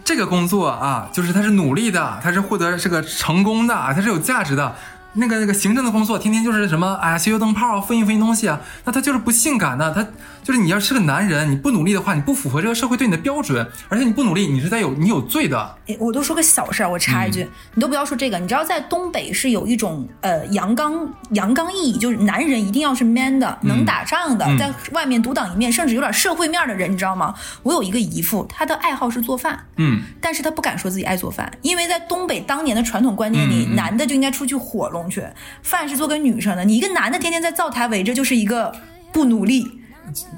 [0.05, 4.74] 这个工作啊，就是他是努力的，他是获得这个成功的，他是有价值的。
[5.13, 10.07] 那个那个行政的工作，天天就是什么，哎呀，修修灯泡，复印复印东西啊，那他就是不性感的，他
[10.50, 15.76] 就是你要是个男人，你不努力的话，你不符合这个社会对你的标准，而且你不努力，你是在有你有罪的。
[15.86, 27.36] 哎，我都说个小事儿，我插一句，你都不要说这个，你知道在东北是有一种呃阳刚阳刚意义，就是男人一定要是 man 的，能打仗的，在外面独当一面，甚至有点社会面的人，你知道吗？
[27.62, 35.08] 我有一个姨父，他的爱好是做饭，嗯，但是他不敢说自己爱做饭，因为在东北当年的传统观念里，男的就应该出去火龙。
[35.08, 35.24] 去
[35.62, 38.76] 饭是做给女生的，你一个男的天天在灶台围着，就是一个
[39.12, 39.80] 不努力，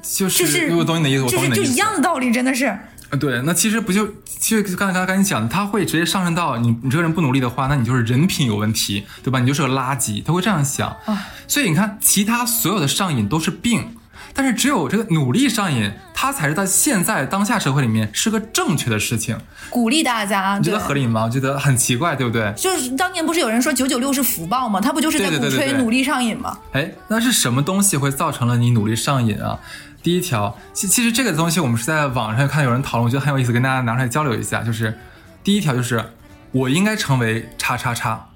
[0.02, 2.78] 就是就是我懂你的意思，就是就一样的道理，真的是。
[3.20, 9.40] 对，那其实不就其实刚才刚才跟你讲，他会直接上升到你你这个人不努力的话，那你就是人品有问题，对吧？
[9.40, 10.96] 你就是个垃圾，他会这样想。
[11.48, 13.98] 所以你看，其他所有的上瘾都是病，
[14.34, 15.92] 但是只有这个努力上瘾。
[16.22, 19.36] 它才是在现在当下社会里面是个正确的事情。
[19.72, 21.24] 鼓励大家，你觉得合理吗？
[21.24, 22.54] 我觉得很奇怪，对不对？
[22.56, 24.80] 就是当年不是有人说九九六是福报吗？
[24.80, 26.56] 他不就是在鼓吹努力上瘾吗？
[26.74, 29.60] 哎，那是什么东西会造成了你努力上瘾啊？
[30.04, 34.62] 第一条，其其实这个东西我们是在网上看有人讨论，我觉得很有意思，跟大家拿出来交流一下。
[34.62, 34.96] 就是
[35.44, 36.06] 第一条，就是
[36.52, 38.28] 我应该成为叉叉叉。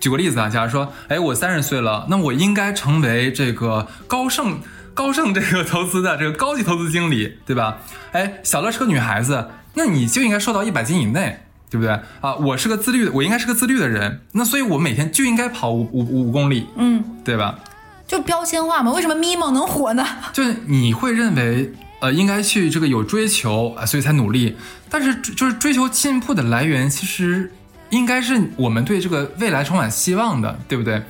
[0.00, 4.60] 举个例子啊，假如说，哎，我三十岁了，那我应该成为这个高盛
[4.94, 7.78] 高盛这个投资的这个高级投资经理，对吧？
[8.12, 11.40] 哎，小乐是个女孩子，那你就应该瘦到一百斤以内，
[11.70, 11.98] 对不对？
[12.20, 17.58] 啊，我是个自律的，我应该是个自律的人，那所以我每天就应该跑五五五公里，嗯，对吧？
[18.06, 18.92] 就标签化嘛？
[18.92, 20.06] 为什么咪蒙能火呢？
[20.34, 24.54] 就是你会认为，呃，应该去这个有追求啊，所以才努力。
[24.90, 27.50] 但是就是追求进步的来源，其实
[27.88, 31.02] 应该是我们对这个未来充满希望的，对不对？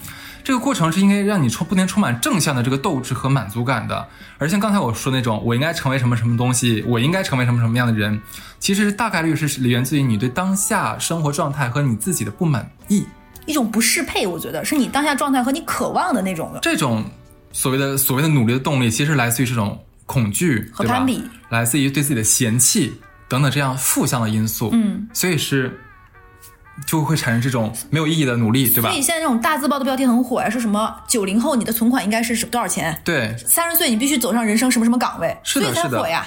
[0.45, 4.09] 这个过程是应该让你充不停充满正向的这个斗志和满足感的。
[4.39, 8.21] 而像刚才我说那种，我应该成为什么什么东西，我应该成为什么什么样的人，
[8.59, 13.07] 其实大概率是源自于你对当下生活状态和你自己的不满意。
[13.47, 16.61] 一种不适配，我觉得是你当下状态和你渴望的那种的。
[16.61, 17.05] 这种
[17.53, 22.95] 所谓的所谓的努力的动力，其实来自于这种恐惧和攀比，来自于对自己的嫌弃
[23.29, 24.71] 等等这样负向的因素。
[24.73, 25.77] 嗯，所以是
[26.87, 28.91] 就会产生这种没有意义的努力，对吧？
[28.91, 33.01] 所以现在这种大字报的标题很火呀，说什么九零后你的存款应该是多少钱？
[33.05, 36.27] 对，三十岁你必须走上人生什么什么岗位，是的，是的，呀。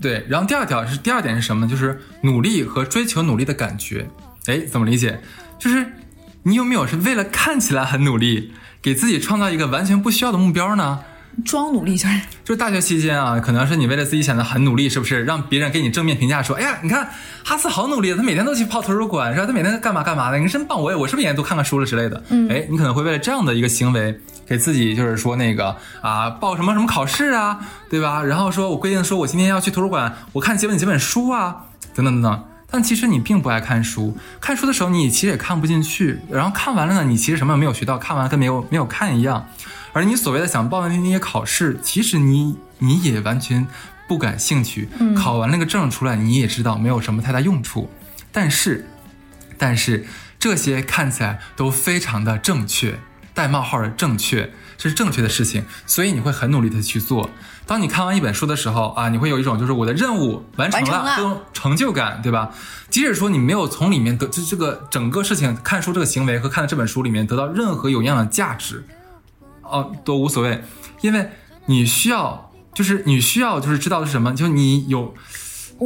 [0.00, 1.68] 对，然后第二条是第二点是什么？
[1.68, 4.08] 就是努力和追求努力的感觉。
[4.46, 5.20] 哎，怎么理解？
[5.58, 5.86] 就是。
[6.46, 8.52] 你有没有是为了看起来很努力，
[8.82, 11.00] 给自己创造一个完全不需要的目标呢？
[11.44, 15.24] 装努力就是就是大学期间啊，可能是你为了自己显得很努力，是不是？
[15.24, 17.08] 让别人给你正面评价说，哎呀，你看
[17.42, 19.46] 哈斯好努力，他每天都去泡图书馆，是吧？
[19.46, 20.80] 他每天干嘛干嘛的，你真棒！
[20.80, 22.22] 我也我是不是也多看看书了之类的？
[22.28, 27.58] 嗯，哎，你可能会为了这样的一个行为，给自己就是说那个啊，报什么什么考试啊，
[27.88, 28.22] 对吧？
[28.22, 32.44] 然后说我规定说我今天要去图书馆，我看几本几本书啊，等等等等。
[32.70, 39.46] 但其实你并不爱看书，看书的时候你其实也看不进去，然后看完了呢，你其实什么也没有学到，看完跟没有没有看一样。
[39.94, 43.66] 而你所谓的想报的那些考试，其实你你也完全
[44.06, 44.90] 不感兴趣。
[45.16, 47.88] 考完那个证出来，你也知道没有什么太大用处。
[48.30, 48.86] 但是，
[49.56, 50.04] 但是
[50.38, 52.98] 这些看起来都非常的正确，
[53.32, 54.52] 带冒号的正确。
[54.76, 57.30] 这是正确的事情，所以你会很努力的去做。
[57.64, 62.50] 当你看完一本书的时候啊，你会有一种就是我的任务完成了这种成就感，对吧？
[62.90, 68.84] 即使说你没有从里面得这这个整个事情看书这个行为和看的这本书里面得到任何有样的价值，
[69.74, 70.62] 哦，都无所谓，
[71.00, 71.28] 因为
[71.66, 75.14] 你需要就是你需要就是知道的是什么，就你有。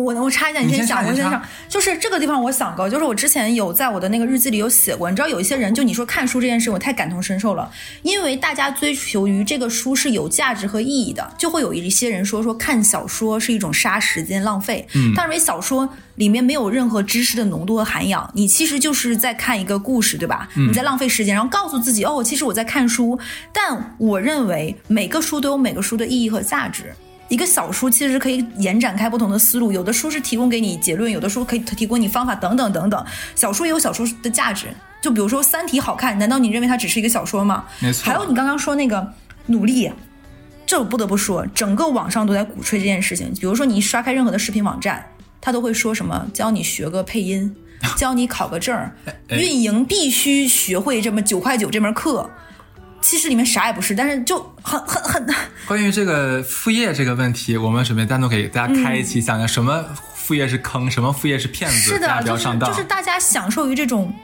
[0.05, 7.71] 我我插一下，你先讲，我先讲，就是这个地方我想过，就是我之前有在我的那个日记里有写过，你知道有一些人，就你说看书这件事，我太感同身受了，
[8.03, 20.49] 因为大家追求于这个书是有价值和意义的，就会有一些人说说看小说是一种杀时间浪费，嗯，但认为小说里面没有任何知识的浓度和涵养，你其实就是在看一个故事，对吧？
[20.55, 23.19] 你在浪费时间，然后告诉自己哦，其实我在看书，
[23.53, 26.95] 但我认为每个书都有每个书的意义和价值。
[27.29, 33.05] 一个小书其实可以延展开不同的思路，有的书是提供给你结论，有的书可以提供你方法，等等等等。
[33.35, 34.69] 小说也有小说的价值，
[35.03, 37.67] 就比如说《三体》好看，难道你认为它只是一个小说吗？
[37.81, 38.05] 没错。
[38.07, 39.13] 还有你刚刚说那个
[39.47, 39.93] 努力，
[40.65, 43.31] 这我不得不说，整个网上都在鼓吹这件事情。
[43.35, 45.05] 比如说你一刷开任何的视频网站，
[45.41, 47.55] 他都会说什么教你学个配音，
[47.99, 48.91] 教你考个证，
[49.29, 52.31] 运营必须学会这么九块九这门课。
[53.01, 55.35] 其实里面啥也不是，但是就很很很。
[55.67, 59.85] 关于这个副业这个问题，我们准备单独给大家开一期，讲讲什么
[60.15, 62.71] 副业是坑，什么副业是骗子，是的，不要上当。
[62.71, 64.15] 就是大家享受于这种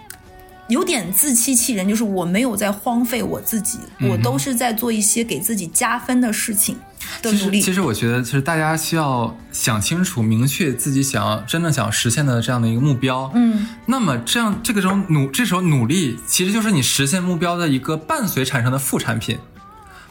[0.68, 6.78] 有点自欺欺人，就是我没有在荒废我自己，我都是在做一些给自己加分的事情。
[7.22, 13.30] 其实，其实我觉得，其实大家需要想清楚、明确自己想要真正想实现的这样的一个目标。
[13.34, 19.38] 嗯，那么这样这个时候努，这时候努力其实就是你实现目标的一个伴随产生的副产品。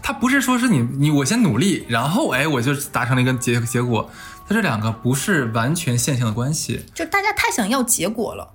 [0.02, 4.12] 它不是说是你你我先努力，然后哎我就达成了一个结结果。
[4.48, 6.86] 它这两个不是完全线性的关系。
[6.94, 8.54] 就大家太想要结果了。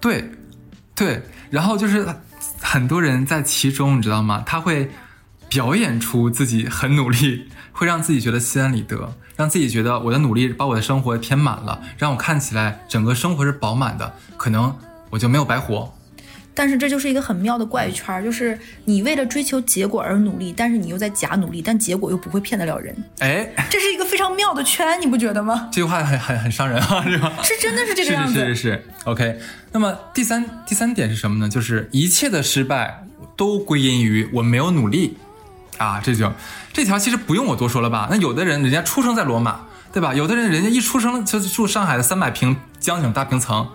[0.00, 0.30] 对，
[0.94, 2.06] 对，然后就是
[2.60, 4.44] 很多人在其中，你知道吗？
[4.46, 4.90] 他会
[5.48, 7.48] 表演出自己很努力。
[7.76, 14.74] 会让自己觉得心安理得，让自己觉得我的努力把我的生活填满了，让我看起来整个生活是饱满的，可能
[15.10, 15.92] 我就没有白活。
[16.54, 22.96] 但是这就是一个很妙的怪圈，就是你为了追求结果而努力，但是你又在假努力，但结果又不会骗得了人。
[23.18, 25.68] 哎，这是一个非常妙的圈，你不觉得吗？
[25.70, 27.30] 这句话很很很伤人啊，是吧？
[27.44, 28.32] 是真的是这个样子。
[28.32, 28.84] 是是是是。
[29.04, 29.38] OK，
[29.70, 31.46] 那么第三第三点是什么呢？
[31.46, 33.04] 就是一切的失败
[33.36, 35.18] 都归因于我没有努力。
[35.78, 36.32] 啊，这就
[36.72, 38.08] 这条其实不用我多说了吧？
[38.10, 39.60] 那有的人人家出生在罗马，
[39.92, 40.14] 对吧？
[40.14, 43.68] 有的人人家一出生就住上海的三百平江景大平层，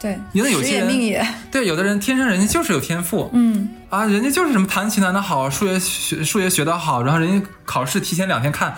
[0.00, 8.76] 对，有时些人命也，对，有的人天生人家就是有天赋，嗯，啊，人家就是什么弹琴弹得好，数学学数学学得好，然后人家考试提前两天看，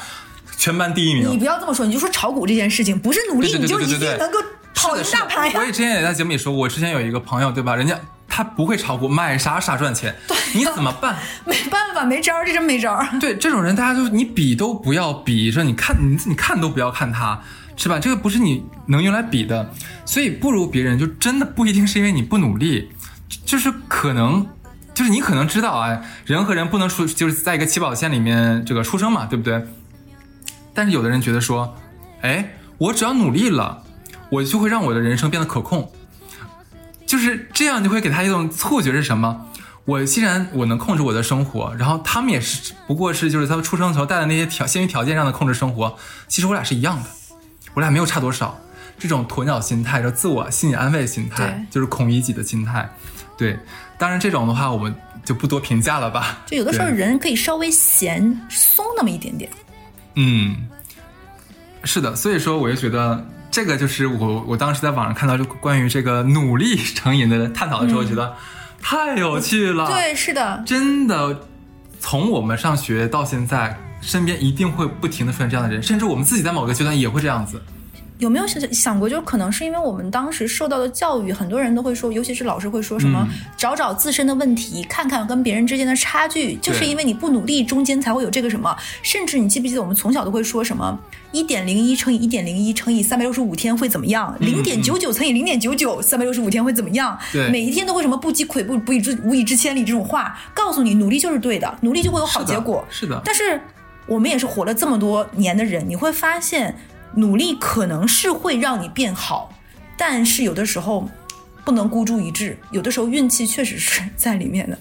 [0.57, 1.31] 全班第一名。
[1.31, 4.39] 你不要这么说，你就说炒股这件事情，不是努力你就一定能够
[4.75, 5.65] 跑赢大盘呀我。
[5.65, 7.77] 也之前也在节目里说，我之前有一个朋友，对吧？
[7.77, 7.99] 人家
[8.31, 10.15] 他不会炒股，买啥啥赚钱，
[10.55, 11.19] 你怎么办？
[11.45, 13.07] 没办法，没招儿，这真没招儿。
[13.21, 17.39] 对这种人，大家就你比都不要比，说你看你你看都不要看他，
[17.77, 17.99] 是吧？
[17.99, 19.71] 这个不是你能用来比的，
[20.07, 22.91] 所以不如别人，就真的不一定是因为你不努力，
[23.45, 24.47] 就是可能。
[24.93, 29.65] 就是你可能知道啊，人和人不能出，就是在一个起跑线里面这个出生嘛，对不对？
[30.75, 31.75] 但是有的人觉得说，
[32.21, 33.83] 哎，我只要努力了，
[34.29, 35.91] 我就会让我的人生变得可控，
[37.11, 39.49] 就是这样，就会给他一种错觉是什么？
[39.85, 45.99] 我既然我能控制我的生活，然后他们也是，不过是就是他们出生的时候带的那些条先于条件上的控制生活，
[46.29, 47.11] 其实我俩是一样的，
[47.75, 48.57] 我俩没有差多少。
[48.97, 52.89] 这种鸵鸟心态，就自我心理安慰心态，就是孔乙己的心态。
[53.37, 53.59] 对，
[53.99, 54.95] 当然这种的话，我们
[55.25, 56.39] 就不多评价了吧。
[56.47, 59.51] 就有的时候人可以稍微闲松那么一点点。
[60.15, 60.69] 嗯，
[61.83, 68.35] 是的，所以说我就觉得这个就是我我当时在网上看到就关于这个努力成瘾的探讨的时候，觉得
[68.81, 71.41] 太有趣了。，对，是的，真的，
[71.99, 77.61] 从我们上学到现在，身边一定会不停的出现这样的人，甚至我们自己在某个阶段也会这样子。
[78.21, 88.77] 有没有想想过，就是可能是因为我们当时受到的教育，很多人都会说，尤其是老师会说什么，嗯找找自身的问题，看看跟别人之间的差距，就是因为你不努力，中间才会有这个什么。
[89.03, 90.99] 甚至你记不记得我们从小都会说什么，
[91.33, 94.37] 一点零一乘以一点零一乘以三百六十五天会怎么样？
[94.41, 97.19] 零点九九乘以零点九九，三百六十五天会怎么样？
[97.33, 102.85] 对每一天都会什么不积跬步，不以至无以至千里这种话，告诉你努力就是对的，努力就会有好是的结果。
[102.91, 103.61] 是的，但是
[104.07, 106.75] 我们也是活了这么多年的人，你会发现，
[107.15, 109.53] 努力可能是会让你变好，
[109.97, 111.09] 但是有的时候
[111.65, 114.79] 不能孤注一掷，有的时候运气确实是在里面的。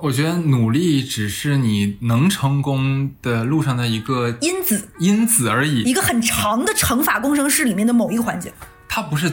[0.00, 8.52] 我觉得努力只是你能成功的路上的一个因子，因子而已，一个很长的乘法工程式里面的某一个环节。
[8.88, 9.30] 它不是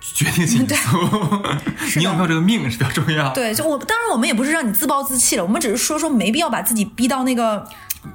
[0.00, 0.98] 决定性因素。
[1.98, 3.34] 你有没有这个命是比较重要。
[3.34, 7.68] 对，就我当然我们也不是让你自暴自弃了，我们只是说说没必要把自己逼到那个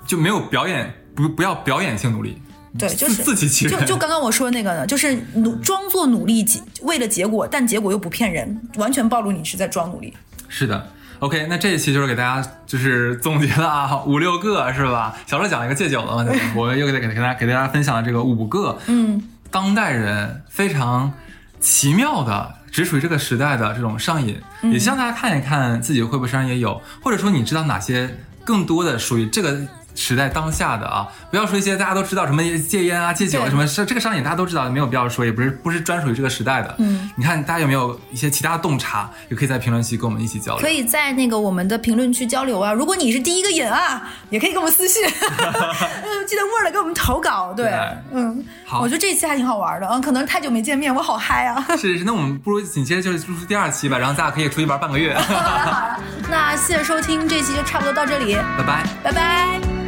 [0.07, 2.41] 就没有表演，不不要表演性努力，
[2.77, 3.79] 对，就是自欺欺人。
[3.79, 10.11] 就就刚刚我说的那个呢，就是努装作努力结为了结果，但结果又不骗人，完全暴露你是在装努力。
[10.49, 10.87] 是的
[11.19, 15.15] ，OK，那这一期就是给大家就是总结了啊，五六个是吧？
[15.27, 19.21] 小乐讲了一个戒酒的嘛，对吧 我又给给给大家给大家分享了这个五个，嗯，
[19.51, 21.13] 当代人非常
[21.59, 29.59] 奇妙的，只属于这个时代的这种上瘾，也希望大家看一看自己会不会身上也有，或者说你知道哪些更多的属于这个。
[29.95, 36.75] 时代当下的啊，不要说一些大家都知道什么戒烟啊、戒酒啊什么，是这个上瘾大家都知道，没有必要说，也不是不是专属于这个时代的。
[36.79, 40.61] 嗯，你看大家有没有一些其他的洞察，也可以在评论区跟我们一起交流。
[40.61, 42.73] 可以在那个我们的评论区交流啊。
[42.73, 47.53] 如果你是第一个瘾啊，也可以给我们私信， 嗯，记得 Word 给我们投稿。
[47.53, 47.79] 对，对
[48.13, 51.63] 嗯，好我觉得这期还挺好玩的，嗯，可能太久没见面，我好嗨啊。
[51.77, 55.13] 是是，那我们不如紧接着就是录出第二期吧，然后咱俩可以出去玩半个月。
[55.17, 58.83] 好了好了，那谢谢收听，这期就差不多到这里，拜拜。
[59.03, 59.82] 拜拜。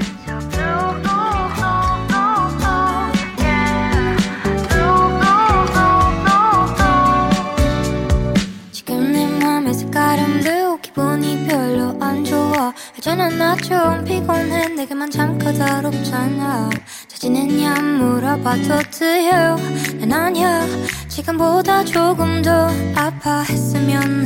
[13.05, 13.29] 알잖아.
[13.29, 14.69] 나좀 피곤해.
[14.69, 16.69] 내게만 참 까다롭잖아.
[17.07, 19.57] 잘 지냈냐 물어봐도 돼요.
[19.99, 20.65] 난 아니야.
[21.07, 24.23] 지금보다 조금 더 아파했으면